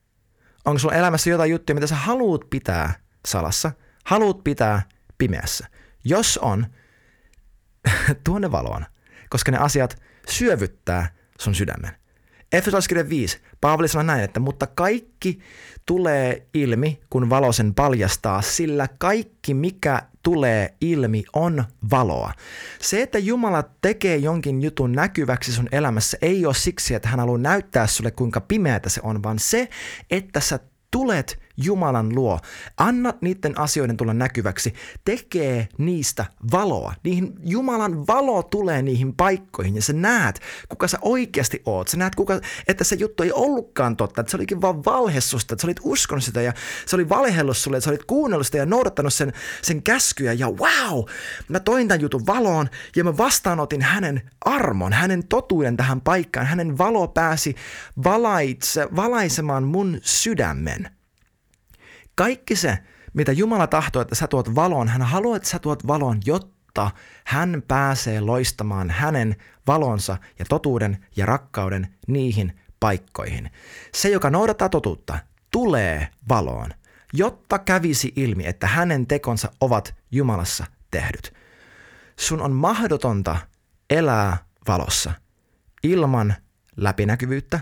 [0.65, 2.93] Onko sun elämässä jotain juttuja, mitä sä haluut pitää
[3.27, 3.73] salassa,
[4.05, 4.83] haluut pitää
[5.19, 5.67] pimeässä?
[6.05, 6.67] Jos on,
[8.25, 8.87] tuonne valoon.
[9.29, 11.91] koska ne asiat syövyttää sun sydämen.
[12.53, 13.41] Efesolaiskirja 5.
[13.61, 15.41] Paavali sanoi näin, että mutta kaikki
[15.87, 22.33] tulee ilmi, kun valo sen paljastaa, sillä kaikki mikä tulee ilmi on valoa.
[22.81, 27.39] Se, että Jumala tekee jonkin jutun näkyväksi sun elämässä, ei ole siksi, että hän haluaa
[27.39, 29.69] näyttää sulle kuinka pimeätä se on, vaan se,
[30.11, 30.59] että sä
[30.91, 32.39] tulet Jumalan luo,
[32.77, 36.95] anna niiden asioiden tulla näkyväksi, tekee niistä valoa.
[37.05, 41.89] Niihin Jumalan valo tulee niihin paikkoihin ja sä näet, kuka sä oikeasti oot.
[41.89, 45.55] Sä näet, kuka, että se juttu ei ollutkaan totta, että se olikin vaan valhe susta,
[45.55, 46.53] että sä olit uskonut sitä ja
[46.87, 49.33] se oli valhellut sulle, että sä olit kuunnellut sitä ja noudattanut sen,
[49.63, 51.05] sen käskyjä ja wow,
[51.49, 56.47] mä toin tämän jutun valoon ja mä vastaanotin hänen armon, hänen totuuden tähän paikkaan.
[56.47, 57.55] Hänen valo pääsi
[58.05, 61.00] valaitse, valaisemaan mun sydämen.
[62.21, 62.79] Kaikki se,
[63.13, 66.91] mitä Jumala tahtoo, että sä tuot valoon, hän haluaa, että sä tuot valoon, jotta
[67.25, 73.51] hän pääsee loistamaan hänen valonsa ja totuuden ja rakkauden niihin paikkoihin.
[73.95, 75.19] Se, joka noudattaa totuutta,
[75.51, 76.71] tulee valoon,
[77.13, 81.35] jotta kävisi ilmi, että hänen tekonsa ovat Jumalassa tehdyt.
[82.19, 83.37] Sun on mahdotonta
[83.91, 84.37] elää
[84.69, 85.13] valossa
[85.83, 86.35] ilman
[86.77, 87.61] läpinäkyvyyttä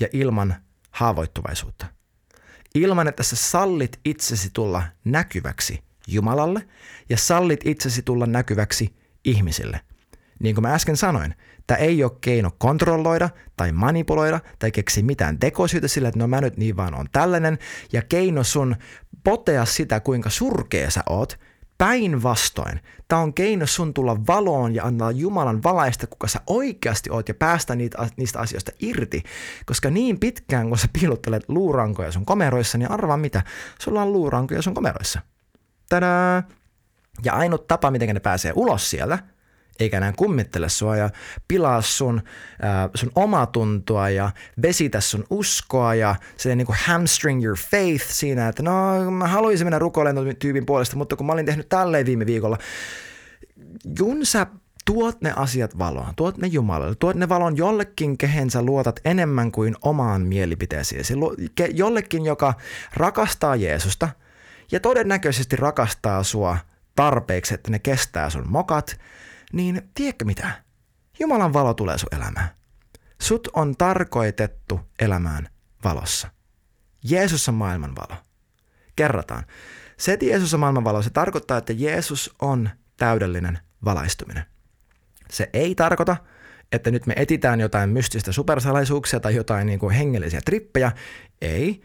[0.00, 0.54] ja ilman
[0.90, 1.99] haavoittuvaisuutta
[2.74, 6.68] ilman, että sä sallit itsesi tulla näkyväksi Jumalalle
[7.08, 8.94] ja sallit itsesi tulla näkyväksi
[9.24, 9.80] ihmisille.
[10.38, 11.34] Niin kuin mä äsken sanoin,
[11.66, 16.40] tämä ei ole keino kontrolloida tai manipuloida tai keksi mitään tekosyitä sillä, että no mä
[16.40, 17.58] nyt niin vaan on tällainen
[17.92, 18.76] ja keino sun
[19.24, 21.38] potea sitä, kuinka surkea sä oot–
[21.80, 27.28] Päinvastoin, tämä on keino sun tulla valoon ja antaa Jumalan valaista, kuka sä oikeasti oot
[27.28, 29.22] ja päästä niitä, niistä asioista irti.
[29.66, 33.42] Koska niin pitkään, kun sä piilottelet luurankoja sun komeroissa, niin arvaa mitä,
[33.78, 35.20] sulla on luurankoja sun komeroissa.
[35.88, 36.42] Tadaa!
[37.24, 39.18] Ja ainut tapa, miten ne pääsee ulos siellä–
[39.80, 41.10] eikä enää kummittele sua ja
[41.48, 42.22] pilaa sun,
[42.64, 44.30] äh, sun omatuntoa ja
[44.62, 49.66] vesitä sun uskoa ja se niin kuin hamstring your faith siinä, että no mä haluaisin
[49.66, 52.58] mennä rukoilemaan tyypin puolesta, mutta kun mä olin tehnyt tälleen viime viikolla,
[53.98, 54.46] kun sä
[54.84, 59.52] tuot ne asiat valoon, tuot ne Jumalalle, tuot ne valon jollekin, kehen sä luotat enemmän
[59.52, 61.14] kuin omaan mielipiteeseesi,
[61.74, 62.54] jollekin, joka
[62.94, 64.08] rakastaa Jeesusta
[64.72, 66.58] ja todennäköisesti rakastaa sua
[66.96, 69.00] tarpeeksi, että ne kestää sun mokat,
[69.52, 70.62] niin tiedätkö mitä?
[71.20, 72.48] Jumalan valo tulee sun elämään.
[73.20, 75.48] Sut on tarkoitettu elämään
[75.84, 76.30] valossa.
[77.04, 78.20] Jeesus on maailman valo.
[78.96, 79.44] Kerrataan.
[79.96, 84.44] Se, että Jeesus on maailman valo, se tarkoittaa, että Jeesus on täydellinen valaistuminen.
[85.30, 86.16] Se ei tarkoita,
[86.72, 90.92] että nyt me etitään jotain mystistä supersalaisuuksia tai jotain niin kuin hengellisiä trippejä.
[91.40, 91.82] Ei,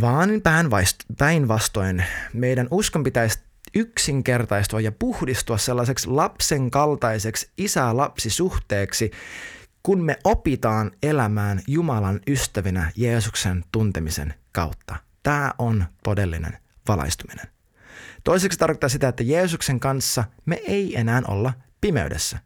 [0.00, 0.30] vaan
[1.18, 3.38] päinvastoin meidän uskon pitäisi
[3.74, 9.10] yksinkertaistua ja puhdistua sellaiseksi lapsen kaltaiseksi isä-lapsisuhteeksi,
[9.82, 14.96] kun me opitaan elämään Jumalan ystävinä Jeesuksen tuntemisen kautta.
[15.22, 16.58] Tämä on todellinen
[16.88, 17.46] valaistuminen.
[18.24, 22.38] Toiseksi tarkoittaa sitä, että Jeesuksen kanssa me ei enää olla pimeydessä.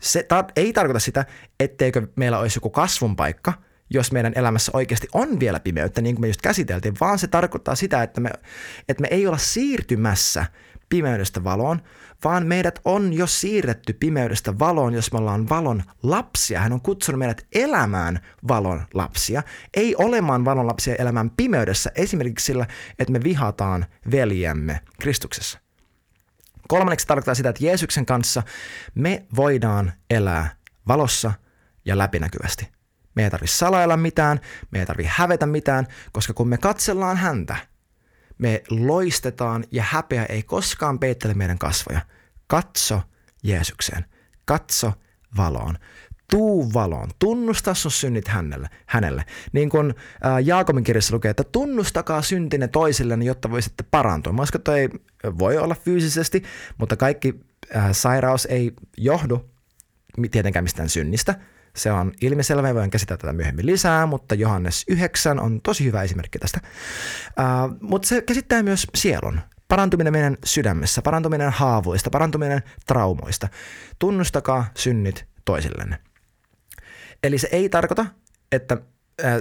[0.00, 1.26] Se tar- ei tarkoita sitä,
[1.60, 3.52] etteikö meillä olisi joku kasvun paikka–
[3.90, 7.74] jos meidän elämässä oikeasti on vielä pimeyttä, niin kuin me just käsiteltiin, vaan se tarkoittaa
[7.74, 8.30] sitä, että me,
[8.88, 10.46] että me ei olla siirtymässä
[10.88, 11.82] pimeydestä valoon,
[12.24, 16.60] vaan meidät on jo siirretty pimeydestä valoon, jos me ollaan valon lapsia.
[16.60, 19.42] Hän on kutsunut meidät elämään valon lapsia,
[19.76, 22.66] ei olemaan valon lapsia elämään pimeydessä, esimerkiksi sillä,
[22.98, 25.58] että me vihataan veljemme Kristuksessa.
[26.68, 28.42] Kolmanneksi tarkoittaa sitä, että Jeesuksen kanssa
[28.94, 30.56] me voidaan elää
[30.88, 31.32] valossa
[31.84, 32.73] ja läpinäkyvästi.
[33.14, 34.40] Me ei tarvitse salailla mitään,
[34.70, 37.56] me ei tarvitse hävetä mitään, koska kun me katsellaan häntä,
[38.38, 42.00] me loistetaan ja häpeä ei koskaan peittele meidän kasvoja.
[42.46, 43.02] Katso
[43.42, 44.04] Jeesukseen.
[44.44, 44.92] Katso
[45.36, 45.78] valoon.
[46.30, 47.10] Tuu valoon.
[47.18, 48.68] Tunnusta sun synnit hänelle.
[48.86, 49.24] hänelle.
[49.52, 49.94] Niin kuin
[50.44, 54.32] Jaakobin kirjassa lukee, että tunnustakaa syntinen toisillenne, jotta voisitte parantua.
[54.54, 54.88] Että ei
[55.38, 56.42] voi olla fyysisesti,
[56.78, 57.40] mutta kaikki
[57.92, 59.50] sairaus ei johdu
[60.30, 61.34] tietenkään mistään synnistä–
[61.76, 66.38] se on ilmiselvä, voin käsitellä tätä myöhemmin lisää, mutta Johannes 9 on tosi hyvä esimerkki
[66.38, 66.60] tästä.
[67.28, 69.40] Uh, mutta se käsittää myös sielun.
[69.68, 73.48] Parantuminen meidän sydämessä, parantuminen haavoista, parantuminen traumoista.
[73.98, 75.98] Tunnustakaa synnit toisillenne.
[77.22, 78.06] Eli se ei tarkoita,
[78.52, 78.76] että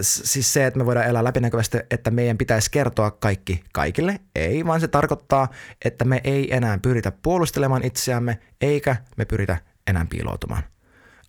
[0.02, 4.20] siis se, että me voidaan elää läpinäkyvästi, että meidän pitäisi kertoa kaikki kaikille.
[4.36, 5.48] Ei, vaan se tarkoittaa,
[5.86, 9.58] että me ei enää pyritä puolustelemaan itseämme, eikä me pyritä
[9.88, 10.64] enää piiloutumaan.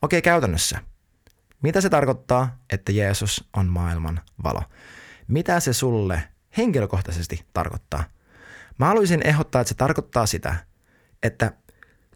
[0.03, 0.79] Okei, käytännössä–
[1.65, 4.63] mitä se tarkoittaa, että Jeesus on maailman valo?
[5.29, 6.23] Mitä se sulle
[6.57, 8.05] henkilökohtaisesti tarkoittaa?
[8.79, 10.57] Mä haluaisin ehdottaa, että se tarkoittaa sitä,
[11.23, 11.53] että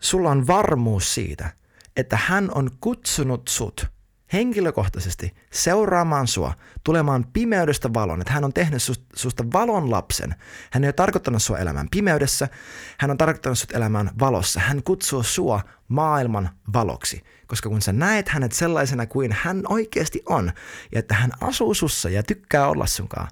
[0.01, 1.51] sulla on varmuus siitä,
[1.97, 3.87] että hän on kutsunut sut
[4.33, 6.55] henkilökohtaisesti seuraamaan sua,
[6.85, 8.83] tulemaan pimeydestä valon, että hän on tehnyt
[9.17, 10.35] susta valon lapsen.
[10.71, 12.49] Hän ei ole tarkoittanut sua elämään pimeydessä,
[12.99, 14.61] hän on tarkoittanut sut elämään valossa.
[14.61, 20.53] Hän kutsuu sua maailman valoksi, koska kun sä näet hänet sellaisena kuin hän oikeasti on,
[20.93, 23.29] ja että hän asuu sussa ja tykkää olla sunkaan,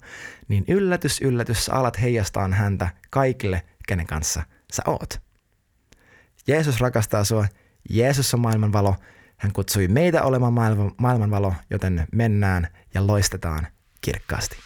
[0.48, 4.42] niin yllätys, yllätys, sä alat heijastaa häntä kaikille, kenen kanssa
[4.72, 5.20] sä oot.
[6.48, 7.46] Jeesus rakastaa sua,
[7.90, 8.96] Jeesus on maailman valo,
[9.36, 13.66] hän kutsui meitä olemaan maailman, maailmanvalo, joten mennään ja loistetaan
[14.00, 14.65] kirkkaasti.